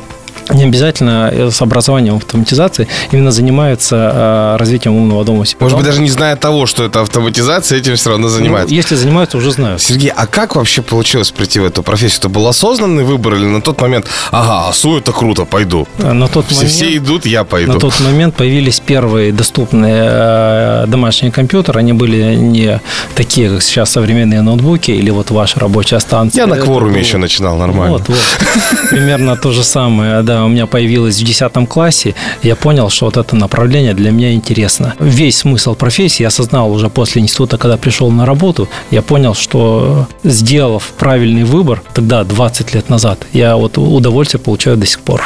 не 0.53 0.63
обязательно 0.63 1.51
с 1.51 1.61
образованием 1.61 2.15
автоматизации 2.15 2.87
именно 3.11 3.31
занимаются 3.31 3.95
а, 4.13 4.57
развитием 4.57 4.95
умного 4.95 5.23
дома. 5.25 5.45
Может 5.59 5.77
быть, 5.77 5.85
даже 5.85 6.01
не 6.01 6.09
зная 6.09 6.35
того, 6.35 6.65
что 6.65 6.83
это 6.83 7.01
автоматизация, 7.01 7.77
этим 7.79 7.95
все 7.95 8.09
равно 8.09 8.29
занимаются. 8.29 8.73
Ну, 8.73 8.75
если 8.75 8.95
занимаются, 8.95 9.37
уже 9.37 9.51
знают. 9.51 9.81
Сергей, 9.81 10.11
а 10.15 10.27
как 10.27 10.55
вообще 10.55 10.81
получилось 10.81 11.31
прийти 11.31 11.59
в 11.59 11.65
эту 11.65 11.83
профессию? 11.83 12.19
Это 12.19 12.29
был 12.29 12.47
осознанный 12.47 13.03
выбор 13.03 13.35
или 13.35 13.45
на 13.45 13.61
тот 13.61 13.81
момент, 13.81 14.07
ага, 14.31 14.69
АСУ 14.69 14.97
это 14.97 15.11
круто, 15.11 15.45
пойду? 15.45 15.87
На 15.97 16.27
тот 16.27 16.45
все, 16.47 16.55
момент, 16.55 16.71
все 16.71 16.97
идут, 16.97 17.25
я 17.25 17.43
пойду. 17.43 17.73
На 17.73 17.79
тот 17.79 17.99
момент 17.99 18.35
появились 18.35 18.79
первые 18.79 19.31
доступные 19.31 20.07
э, 20.09 20.85
домашние 20.87 21.31
компьютеры. 21.31 21.79
Они 21.79 21.93
были 21.93 22.35
не 22.35 22.81
такие, 23.15 23.49
как 23.49 23.61
сейчас 23.61 23.91
современные 23.91 24.41
ноутбуки 24.41 24.91
или 24.91 25.09
вот 25.11 25.31
ваша 25.31 25.59
рабочая 25.59 25.99
станция. 25.99 26.41
Я 26.41 26.47
на 26.47 26.57
кворуме 26.57 26.99
еще 26.99 27.17
начинал 27.17 27.57
нормально. 27.57 27.97
Вот, 27.97 28.09
вот. 28.09 28.89
Примерно 28.89 29.35
то 29.35 29.51
же 29.51 29.63
самое, 29.63 30.21
да, 30.21 30.38
у 30.45 30.49
меня 30.49 30.65
появилась 30.65 31.19
в 31.19 31.23
10 31.23 31.67
классе, 31.67 32.15
я 32.43 32.55
понял, 32.55 32.89
что 32.89 33.05
вот 33.05 33.17
это 33.17 33.35
направление 33.35 33.93
для 33.93 34.11
меня 34.11 34.33
интересно. 34.33 34.93
Весь 34.99 35.37
смысл 35.37 35.75
профессии 35.75 36.23
я 36.23 36.27
осознал 36.27 36.71
уже 36.71 36.89
после 36.89 37.21
института, 37.21 37.57
когда 37.57 37.77
пришел 37.77 38.11
на 38.11 38.25
работу, 38.25 38.67
я 38.91 39.01
понял, 39.01 39.33
что 39.33 40.07
сделав 40.23 40.93
правильный 40.97 41.43
выбор, 41.43 41.81
тогда 41.93 42.23
20 42.23 42.73
лет 42.73 42.89
назад, 42.89 43.25
я 43.33 43.55
вот 43.55 43.77
удовольствие 43.77 44.41
получаю 44.41 44.77
до 44.77 44.85
сих 44.85 44.99
пор. 45.01 45.21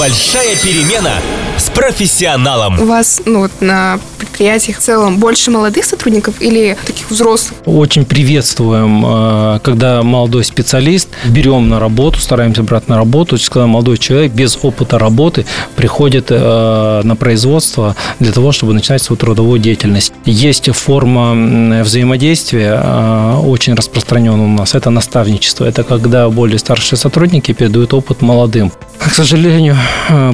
Большая 0.00 0.56
перемена 0.56 1.12
с 1.58 1.68
профессионалом. 1.68 2.80
У 2.80 2.86
вас 2.86 3.20
ну, 3.26 3.40
вот 3.40 3.50
на 3.60 4.00
предприятиях 4.16 4.78
в 4.78 4.80
целом 4.80 5.18
больше 5.18 5.50
молодых 5.50 5.84
сотрудников 5.84 6.40
или 6.40 6.78
таких 6.86 7.10
взрослых? 7.10 7.60
Очень 7.66 8.06
приветствуем, 8.06 9.04
э, 9.04 9.60
когда 9.62 10.02
молодой 10.02 10.42
специалист 10.44 11.10
берем 11.26 11.68
на 11.68 11.78
работу, 11.78 12.18
стараемся 12.18 12.62
брать 12.62 12.88
на 12.88 12.96
работу, 12.96 13.30
то 13.30 13.36
есть 13.36 13.50
когда 13.50 13.66
молодой 13.66 13.98
человек 13.98 14.32
без 14.32 14.58
опыта 14.62 14.98
работы 14.98 15.44
приходит 15.76 16.28
э, 16.30 17.02
на 17.04 17.14
производство 17.14 17.94
для 18.20 18.32
того, 18.32 18.52
чтобы 18.52 18.72
начинать 18.72 19.02
свою 19.02 19.18
трудовую 19.18 19.60
деятельность. 19.60 20.14
Есть 20.24 20.70
форма 20.70 21.82
взаимодействия, 21.82 22.80
э, 22.82 23.34
очень 23.44 23.74
распространенная 23.74 24.46
у 24.46 24.48
нас, 24.48 24.74
это 24.74 24.88
наставничество. 24.88 25.66
Это 25.66 25.84
когда 25.84 26.30
более 26.30 26.58
старшие 26.58 26.98
сотрудники 26.98 27.52
передают 27.52 27.92
опыт 27.92 28.22
молодым. 28.22 28.72
К 28.98 29.12
сожалению, 29.12 29.76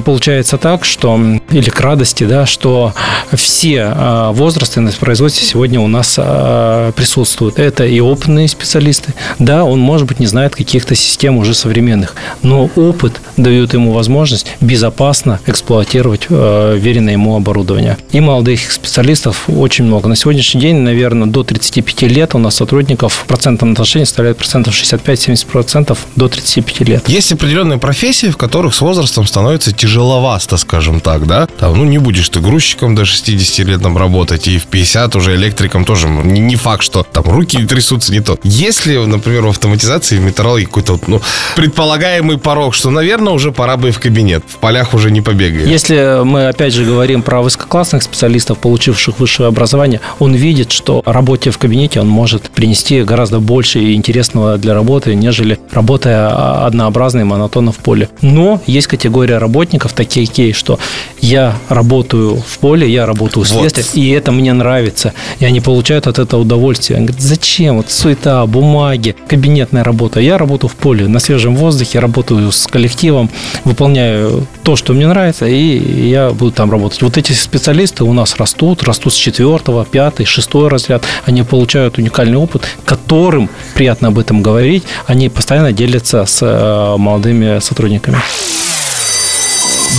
получается 0.05 0.57
так, 0.57 0.85
что, 0.85 1.19
или 1.51 1.69
к 1.69 1.79
радости, 1.79 2.23
да, 2.23 2.45
что 2.45 2.93
все 3.33 3.93
э, 3.95 4.31
возрасты 4.33 4.81
на 4.81 4.91
производстве 4.91 5.45
сегодня 5.45 5.79
у 5.79 5.87
нас 5.87 6.15
э, 6.17 6.91
присутствуют. 6.95 7.59
Это 7.59 7.85
и 7.85 7.99
опытные 7.99 8.47
специалисты. 8.47 9.13
Да, 9.39 9.63
он, 9.63 9.79
может 9.79 10.07
быть, 10.07 10.19
не 10.19 10.25
знает 10.25 10.55
каких-то 10.55 10.95
систем 10.95 11.37
уже 11.37 11.53
современных, 11.53 12.15
но 12.41 12.69
опыт 12.75 13.21
дает 13.37 13.73
ему 13.73 13.91
возможность 13.91 14.47
безопасно 14.61 15.39
эксплуатировать 15.45 16.27
веренное 16.29 17.13
ему 17.13 17.35
оборудование. 17.35 17.97
И 18.11 18.19
молодых 18.19 18.71
специалистов 18.71 19.43
очень 19.47 19.85
много. 19.85 20.07
На 20.07 20.15
сегодняшний 20.15 20.61
день, 20.61 20.77
наверное, 20.77 21.27
до 21.27 21.43
35 21.43 22.03
лет 22.03 22.35
у 22.35 22.37
нас 22.39 22.55
сотрудников 22.55 23.13
в 23.13 23.25
процентном 23.25 23.71
отношении 23.71 24.05
составляет 24.05 24.37
процентов 24.37 24.73
65-70% 24.73 25.97
до 26.15 26.27
35 26.27 26.87
лет. 26.87 27.09
Есть 27.09 27.31
определенные 27.31 27.77
профессии, 27.77 28.27
в 28.27 28.37
которых 28.37 28.73
с 28.73 28.81
возрастом 28.81 29.25
становится 29.25 29.36
тяжеловато, 29.73 30.57
скажем 30.57 30.99
так, 30.99 31.27
да? 31.27 31.47
Там, 31.59 31.77
ну, 31.77 31.85
не 31.85 31.97
будешь 31.97 32.29
ты 32.29 32.39
грузчиком 32.39 32.95
до 32.95 33.05
60 33.05 33.67
лет 33.67 33.81
там 33.81 33.97
работать, 33.97 34.47
и 34.47 34.57
в 34.57 34.65
50 34.65 35.15
уже 35.15 35.35
электриком 35.35 35.85
тоже 35.85 36.07
не, 36.07 36.39
не 36.39 36.55
факт, 36.55 36.83
что 36.83 37.03
там 37.03 37.23
руки 37.25 37.65
трясутся, 37.65 38.11
не 38.11 38.21
то. 38.21 38.37
Если, 38.43 38.97
например, 38.97 39.43
в 39.43 39.49
автоматизации, 39.49 40.17
в 40.17 40.65
какой-то, 40.65 40.99
ну, 41.07 41.21
предполагаемый 41.55 42.37
порог, 42.37 42.73
что, 42.73 42.89
наверное, 42.89 43.33
уже 43.33 43.51
пора 43.51 43.77
бы 43.77 43.89
и 43.89 43.91
в 43.91 43.99
кабинет, 43.99 44.43
в 44.47 44.57
полях 44.57 44.93
уже 44.93 45.11
не 45.11 45.21
побегаешь. 45.21 45.67
Если 45.67 46.23
мы, 46.23 46.47
опять 46.47 46.73
же, 46.73 46.85
говорим 46.85 47.21
про 47.21 47.41
высококлассных 47.41 48.03
специалистов, 48.03 48.57
получивших 48.59 49.19
высшее 49.19 49.47
образование, 49.47 49.99
он 50.19 50.33
видит, 50.35 50.71
что 50.71 51.01
работе 51.05 51.51
в 51.51 51.57
кабинете 51.57 51.99
он 51.99 52.07
может 52.07 52.49
принести 52.49 53.03
гораздо 53.03 53.39
больше 53.39 53.93
интересного 53.93 54.57
для 54.57 54.73
работы, 54.73 55.15
нежели 55.15 55.59
работая 55.71 56.65
однообразно 56.65 57.21
и 57.21 57.23
монотонно 57.23 57.71
в 57.71 57.77
поле. 57.77 58.09
Но 58.21 58.61
есть 58.67 58.87
категория 58.87 59.26
работников, 59.33 59.93
такие, 59.93 60.53
что 60.53 60.79
я 61.19 61.55
работаю 61.69 62.35
в 62.35 62.59
поле, 62.59 62.89
я 62.89 63.05
работаю 63.05 63.43
в 63.43 63.47
следствии, 63.47 63.83
вот. 63.83 63.95
и 63.95 64.09
это 64.09 64.31
мне 64.31 64.53
нравится. 64.53 65.13
И 65.39 65.45
они 65.45 65.61
получают 65.61 66.07
от 66.07 66.19
этого 66.19 66.41
удовольствие. 66.41 66.97
Они 66.97 67.07
говорят, 67.07 67.23
зачем? 67.23 67.77
Вот 67.77 67.91
суета, 67.91 68.45
бумаги, 68.45 69.15
кабинетная 69.27 69.83
работа. 69.83 70.19
Я 70.19 70.37
работаю 70.37 70.69
в 70.69 70.75
поле, 70.75 71.07
на 71.07 71.19
свежем 71.19 71.55
воздухе, 71.55 71.99
работаю 71.99 72.51
с 72.51 72.67
коллективом, 72.67 73.29
выполняю 73.63 74.47
то, 74.63 74.75
что 74.75 74.93
мне 74.93 75.07
нравится, 75.07 75.45
и 75.47 76.09
я 76.09 76.31
буду 76.31 76.51
там 76.51 76.71
работать. 76.71 77.01
Вот 77.01 77.17
эти 77.17 77.33
специалисты 77.33 78.03
у 78.03 78.13
нас 78.13 78.35
растут, 78.37 78.83
растут 78.83 79.13
с 79.13 79.17
четвертого, 79.17 79.85
пятый, 79.85 80.25
шестой 80.25 80.69
разряд. 80.69 81.03
Они 81.25 81.43
получают 81.43 81.97
уникальный 81.97 82.37
опыт, 82.37 82.63
которым 82.85 83.49
приятно 83.75 84.09
об 84.09 84.19
этом 84.19 84.41
говорить. 84.41 84.83
Они 85.05 85.29
постоянно 85.29 85.71
делятся 85.71 86.25
с 86.25 86.39
э, 86.41 86.97
молодыми 86.97 87.59
сотрудниками. 87.59 88.17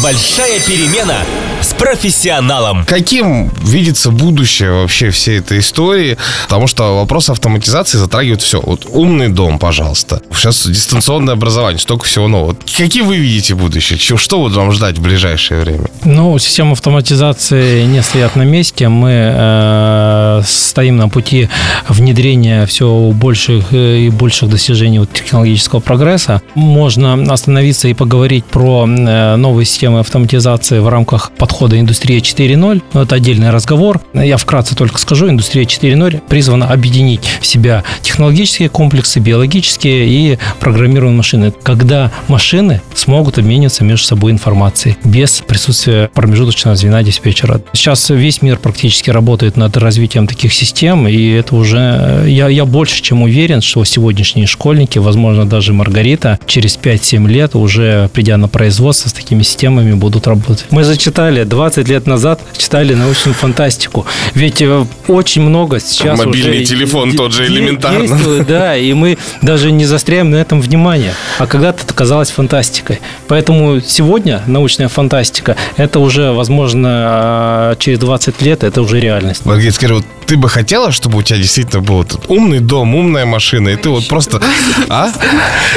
Большая 0.02 0.60
перемена 0.60 1.24
с 1.60 1.72
профессионалом. 1.74 2.84
Каким 2.84 3.50
видится 3.64 4.10
будущее 4.10 4.72
вообще 4.72 5.10
всей 5.10 5.38
этой 5.38 5.58
истории? 5.58 6.16
Потому 6.44 6.66
что 6.66 6.96
вопрос 6.96 7.30
автоматизации 7.30 7.98
затрагивает 7.98 8.42
все. 8.42 8.60
Вот 8.60 8.86
умный 8.88 9.28
дом, 9.28 9.58
пожалуйста. 9.58 10.22
Сейчас 10.32 10.66
дистанционное 10.66 11.34
образование, 11.34 11.78
столько 11.78 12.04
всего 12.04 12.28
нового. 12.28 12.56
Какие 12.76 13.02
вы 13.02 13.16
видите 13.16 13.54
будущее? 13.54 13.98
Что 13.98 14.40
вот 14.40 14.52
вам 14.52 14.72
ждать 14.72 14.98
в 14.98 15.02
ближайшее 15.02 15.60
время? 15.60 15.86
Ну, 16.04 16.38
система 16.38 16.72
автоматизации 16.72 17.84
не 17.84 18.02
стоят 18.02 18.36
на 18.36 18.42
месте. 18.42 18.88
Мы 18.88 19.10
э, 19.12 20.42
стоим 20.46 20.96
на 20.96 21.08
пути 21.08 21.48
внедрения 21.88 22.66
все 22.66 23.10
больших 23.12 23.72
э, 23.72 23.98
и 23.98 24.10
больших 24.10 24.50
достижений 24.50 25.00
вот, 25.00 25.12
технологического 25.12 25.80
прогресса. 25.80 26.40
Можно 26.54 27.32
остановиться 27.32 27.88
и 27.88 27.94
поговорить 27.94 28.44
про 28.44 28.86
э, 28.86 29.36
новые 29.36 29.64
системы 29.66 29.88
системы 29.88 30.00
автоматизации 30.00 30.80
в 30.80 30.88
рамках 30.88 31.30
подхода 31.48 31.80
индустрия 31.80 32.18
4.0, 32.20 32.82
но 32.92 33.02
это 33.02 33.14
отдельный 33.14 33.50
разговор. 33.50 34.00
Я 34.12 34.36
вкратце 34.36 34.76
только 34.76 35.00
скажу, 35.00 35.28
индустрия 35.28 35.64
4.0 35.64 36.22
призвана 36.28 36.68
объединить 36.68 37.22
в 37.40 37.46
себя 37.46 37.84
технологические 38.02 38.68
комплексы, 38.68 39.18
биологические 39.18 40.08
и 40.08 40.38
программируемые 40.60 41.16
машины, 41.16 41.52
когда 41.62 42.12
машины 42.28 42.82
смогут 42.94 43.38
обмениваться 43.38 43.82
между 43.82 44.06
собой 44.06 44.32
информацией 44.32 44.96
без 45.04 45.40
присутствия 45.40 46.10
промежуточного 46.12 46.76
звена 46.76 47.02
диспетчера. 47.02 47.60
Сейчас 47.72 48.10
весь 48.10 48.42
мир 48.42 48.58
практически 48.58 49.10
работает 49.10 49.56
над 49.56 49.76
развитием 49.78 50.26
таких 50.26 50.52
систем, 50.52 51.08
и 51.08 51.30
это 51.30 51.56
уже... 51.56 52.24
Я, 52.28 52.48
я 52.48 52.66
больше 52.66 53.02
чем 53.02 53.22
уверен, 53.22 53.62
что 53.62 53.84
сегодняшние 53.84 54.46
школьники, 54.46 54.98
возможно, 54.98 55.46
даже 55.46 55.72
Маргарита, 55.72 56.38
через 56.46 56.78
5-7 56.78 57.26
лет 57.26 57.56
уже 57.56 58.10
придя 58.12 58.36
на 58.36 58.48
производство 58.48 59.08
с 59.08 59.12
такими 59.12 59.42
системами, 59.42 59.94
будут 59.94 60.26
работать. 60.26 60.66
Мы 60.70 60.84
зачитали 60.84 61.37
20 61.44 61.88
лет 61.88 62.06
назад, 62.06 62.40
читали 62.56 62.94
научную 62.94 63.34
фантастику. 63.34 64.06
Ведь 64.34 64.62
э, 64.62 64.84
очень 65.06 65.42
много 65.42 65.80
сейчас 65.80 66.18
Мобильный 66.18 66.62
уже 66.62 66.64
телефон 66.64 67.12
тот 67.12 67.32
же 67.32 67.46
элементарно. 67.46 68.06
Действует, 68.06 68.46
да, 68.46 68.76
и 68.76 68.92
мы 68.92 69.18
даже 69.42 69.70
не 69.72 69.84
застряем 69.84 70.30
на 70.30 70.36
этом 70.36 70.60
внимание. 70.60 71.14
А 71.38 71.46
когда-то 71.46 71.82
это 71.84 71.94
казалось 71.94 72.30
фантастикой. 72.30 73.00
Поэтому 73.26 73.80
сегодня 73.80 74.42
научная 74.46 74.88
фантастика, 74.88 75.56
это 75.76 76.00
уже, 76.00 76.32
возможно, 76.32 76.88
а, 76.90 77.76
через 77.76 77.98
20 77.98 78.42
лет, 78.42 78.64
это 78.64 78.82
уже 78.82 79.00
реальность. 79.00 79.44
Маргарита, 79.44 79.74
скажи, 79.74 79.94
вот 79.94 80.04
ты 80.28 80.36
бы 80.36 80.50
хотела, 80.50 80.92
чтобы 80.92 81.18
у 81.18 81.22
тебя 81.22 81.38
действительно 81.38 81.82
был 81.82 82.02
этот 82.02 82.28
умный 82.28 82.60
дом, 82.60 82.94
умная 82.94 83.24
машина, 83.24 83.70
и 83.70 83.76
ты 83.76 83.88
вот 83.88 84.06
просто... 84.08 84.42
А? 84.90 85.10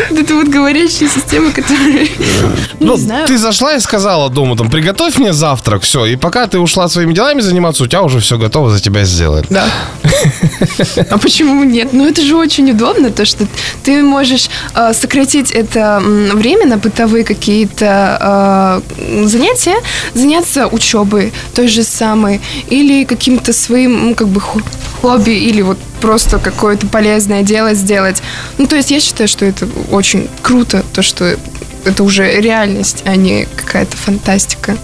Это 0.09 0.35
вот 0.35 0.47
говорящие 0.49 1.07
системы, 1.07 1.51
которые... 1.51 2.09
Ну, 2.79 2.97
ты 3.27 3.37
зашла 3.37 3.75
и 3.75 3.79
сказала 3.79 4.29
дому, 4.29 4.57
там, 4.57 4.69
приготовь 4.69 5.17
мне 5.17 5.31
завтрак, 5.31 5.83
все, 5.83 6.05
и 6.05 6.17
пока 6.17 6.47
ты 6.47 6.59
ушла 6.59 6.89
своими 6.89 7.13
делами 7.13 7.39
заниматься, 7.39 7.83
у 7.83 7.87
тебя 7.87 8.01
уже 8.01 8.19
все 8.19 8.37
готово 8.37 8.69
за 8.71 8.81
тебя 8.81 9.05
сделать. 9.05 9.45
Да. 9.49 9.65
А 11.09 11.17
почему 11.17 11.63
нет? 11.63 11.93
Ну, 11.93 12.05
это 12.05 12.21
же 12.21 12.35
очень 12.35 12.69
удобно, 12.71 13.09
то, 13.09 13.23
что 13.25 13.47
ты 13.83 14.03
можешь 14.03 14.49
э, 14.75 14.93
сократить 14.93 15.51
это 15.51 16.01
время 16.33 16.67
на 16.67 16.77
бытовые 16.77 17.23
какие-то 17.23 18.81
э, 18.97 19.25
занятия, 19.27 19.75
заняться 20.13 20.67
учебой 20.67 21.31
той 21.55 21.69
же 21.69 21.83
самой, 21.83 22.41
или 22.69 23.05
каким-то 23.05 23.53
своим, 23.53 24.09
ну, 24.09 24.15
как 24.15 24.27
бы, 24.27 24.40
хобби, 24.41 25.31
или 25.31 25.61
вот 25.61 25.77
просто 26.01 26.39
какое-то 26.39 26.87
полезное 26.87 27.43
дело 27.43 27.73
сделать. 27.73 28.21
Ну, 28.57 28.67
то 28.67 28.75
есть 28.75 28.91
я 28.91 28.99
считаю, 28.99 29.27
что 29.27 29.45
это 29.45 29.67
очень 29.91 30.29
круто, 30.41 30.83
то, 30.93 31.01
что 31.01 31.37
это 31.85 32.03
уже 32.03 32.39
реальность, 32.41 33.03
а 33.05 33.15
не 33.15 33.47
какая-то 33.55 33.97
фантастика. 33.97 34.77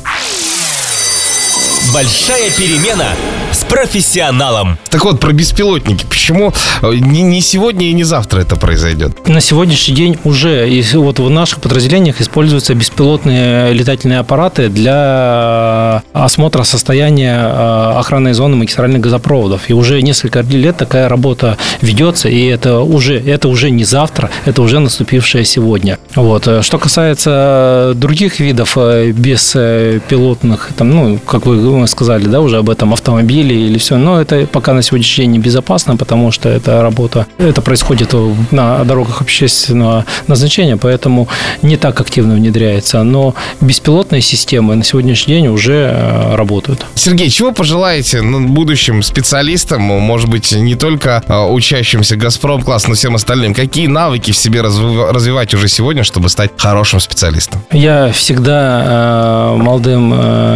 Большая 1.93 2.52
перемена 2.52 3.15
с 3.52 3.64
профессионалом. 3.64 4.78
Так 4.90 5.06
вот, 5.06 5.20
про 5.20 5.32
беспилотники. 5.32 6.06
Почему 6.06 6.54
э, 6.82 6.94
не, 6.96 7.22
не 7.22 7.42
сегодня 7.42 7.88
и 7.90 7.94
не 7.94 8.04
завтра 8.04 8.42
это 8.42 8.56
произойдет? 8.56 9.28
На 9.28 9.42
сегодняшний 9.42 9.96
день 9.96 10.18
уже 10.24 10.70
и 10.70 10.84
вот 10.96 11.20
в 11.20 11.30
наших 11.30 11.62
подразделениях 11.62 12.22
используются 12.22 12.74
беспилотные 12.74 13.74
летательные 13.74 14.20
аппараты 14.20 14.70
для 14.70 16.04
осмотра 16.14 16.64
состояния 16.64 17.38
э, 17.38 18.00
охранной 18.00 18.34
зоны 18.34 18.56
магистральных 18.56 19.02
газопроводов. 19.02 19.70
И 19.70 19.74
уже 19.74 20.02
несколько 20.02 20.42
лет 20.42 20.78
такая 20.78 21.10
работа 21.10 21.58
ведется, 21.82 22.30
и 22.30 22.46
это 22.46 22.80
уже, 22.80 23.20
это 23.20 23.48
уже 23.48 23.70
не 23.70 23.84
завтра, 23.84 24.30
это 24.46 24.62
уже 24.62 24.80
наступившее 24.80 25.46
сегодня. 25.46 26.00
Вот. 26.16 26.48
Что 26.62 26.78
касается 26.80 27.94
других 27.96 28.40
видов 28.40 28.78
э, 28.78 29.12
беспилотных, 29.12 30.72
там, 30.78 30.90
ну, 30.90 31.20
как 31.20 31.46
вы 31.46 31.88
сказали, 31.88 32.26
да, 32.26 32.42
уже 32.42 32.58
об 32.58 32.70
этом 32.70 32.94
автомобиле 33.38 33.67
или 33.67 33.78
все. 33.78 33.97
Но 33.97 34.21
это 34.21 34.47
пока 34.52 34.73
на 34.73 34.82
сегодняшний 34.82 35.26
день 35.26 35.32
небезопасно, 35.32 35.97
потому 35.97 36.32
что 36.32 36.50
это 36.50 36.82
работа, 36.82 37.26
это 37.38 37.62
происходит 37.62 38.13
на 38.52 38.84
дорогах 38.84 39.21
общественного 39.21 40.06
назначения, 40.28 40.78
поэтому 40.78 41.28
не 41.62 41.78
так 41.78 42.02
активно 42.02 42.36
внедряется. 42.36 43.04
Но 43.04 43.34
беспилотные 43.62 44.21
системы 44.21 44.76
на 44.76 44.84
сегодняшний 44.84 45.36
день 45.36 45.47
уже 45.47 45.91
э, 45.93 46.36
работают. 46.36 46.86
Сергей, 46.95 47.30
чего 47.30 47.52
пожелаете 47.52 48.21
будущим 48.21 49.04
специалистам, 49.04 49.82
может 49.82 50.30
быть, 50.30 50.52
не 50.52 50.76
только 50.76 51.23
э, 51.28 51.45
учащимся 51.45 52.15
Газпром 52.15 52.62
класс, 52.62 52.88
но 52.88 52.93
всем 52.93 53.15
остальным? 53.15 53.54
Какие 53.54 53.88
навыки 53.88 54.32
в 54.32 54.38
себе 54.38 54.62
развивать 54.62 55.54
уже 55.54 55.67
сегодня, 55.67 56.04
чтобы 56.04 56.30
стать 56.30 56.52
хорошим 56.58 57.00
специалистом? 57.00 57.62
Я 57.71 58.12
всегда 58.12 58.84
э, 58.86 59.58
молодым 59.58 60.13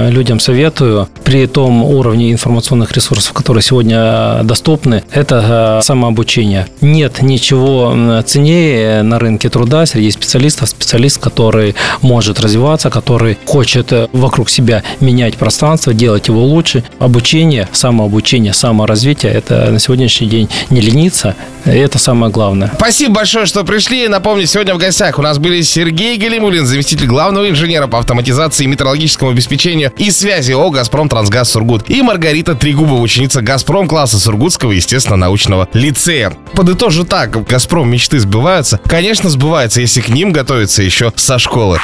людям 0.10 0.39
советую 0.39 1.08
при 1.24 1.48
том 1.48 1.84
уровне 1.84 2.32
информационной 2.32 2.71
информационных 2.72 2.92
ресурсов, 2.94 3.34
которые 3.34 3.62
сегодня 3.62 4.44
доступны, 4.44 5.04
это 5.12 5.80
э, 5.80 5.84
самообучение. 5.84 6.68
Нет 6.82 7.22
ничего 7.22 7.94
ценнее 8.26 9.02
на 9.04 9.20
рынке 9.20 9.50
труда 9.50 9.86
среди 9.86 10.12
специалистов, 10.12 10.70
специалист, 10.70 11.20
который 11.20 11.76
может 12.02 12.40
развиваться, 12.40 12.90
который 12.90 13.38
хочет 13.46 13.92
э, 13.92 14.08
вокруг 14.14 14.50
себя 14.50 14.84
менять 15.00 15.36
пространство, 15.36 15.94
делать 15.94 16.28
его 16.28 16.44
лучше. 16.44 16.84
Обучение, 17.00 17.68
самообучение, 17.74 18.54
саморазвитие– 18.54 19.32
это 19.34 19.70
на 19.72 19.80
сегодняшний 19.80 20.28
день 20.28 20.50
не 20.70 20.82
лениться, 20.82 21.36
это 21.66 22.00
самое 22.00 22.32
главное. 22.32 22.72
Спасибо 22.76 23.16
большое, 23.16 23.46
что 23.46 23.64
пришли. 23.64 24.08
Напомню, 24.08 24.48
сегодня 24.48 24.74
в 24.74 24.78
гостях 24.78 25.20
у 25.20 25.22
нас 25.22 25.38
были 25.38 25.62
Сергей 25.62 26.18
Галимулин, 26.18 26.66
заместитель 26.66 27.08
главного 27.08 27.50
инженера 27.50 27.88
по 27.88 28.00
автоматизации, 28.00 28.66
метрологическому 28.66 29.32
обеспечению 29.32 29.92
и 29.98 30.10
связи 30.12 30.54
ООО 30.54 30.72
«Газпром 30.72 31.10
Трансгаз 31.10 31.52
Сургут» 31.52 31.90
и 31.90 32.02
Маргарита 32.02 32.56
Трегубова, 32.62 33.02
ученица 33.02 33.41
«Газпром» 33.41 33.88
класса 33.88 34.19
Сургутского, 34.19 34.71
естественно, 34.71 35.15
научного 35.15 35.67
лицея. 35.74 36.32
Подытожу 36.54 37.06
так, 37.06 37.43
«Газпром» 37.47 37.89
мечты 37.89 38.19
сбываются? 38.19 38.80
Конечно, 38.86 39.32
сбываются, 39.32 39.82
если 39.82 40.00
к 40.02 40.10
ним 40.10 40.32
готовиться 40.32 40.84
еще 40.84 41.12
со 41.15 41.39
школы. 41.39 41.80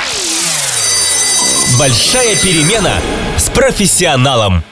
Большая 1.79 2.35
перемена 2.35 2.93
с 3.37 3.49
профессионалом. 3.49 4.63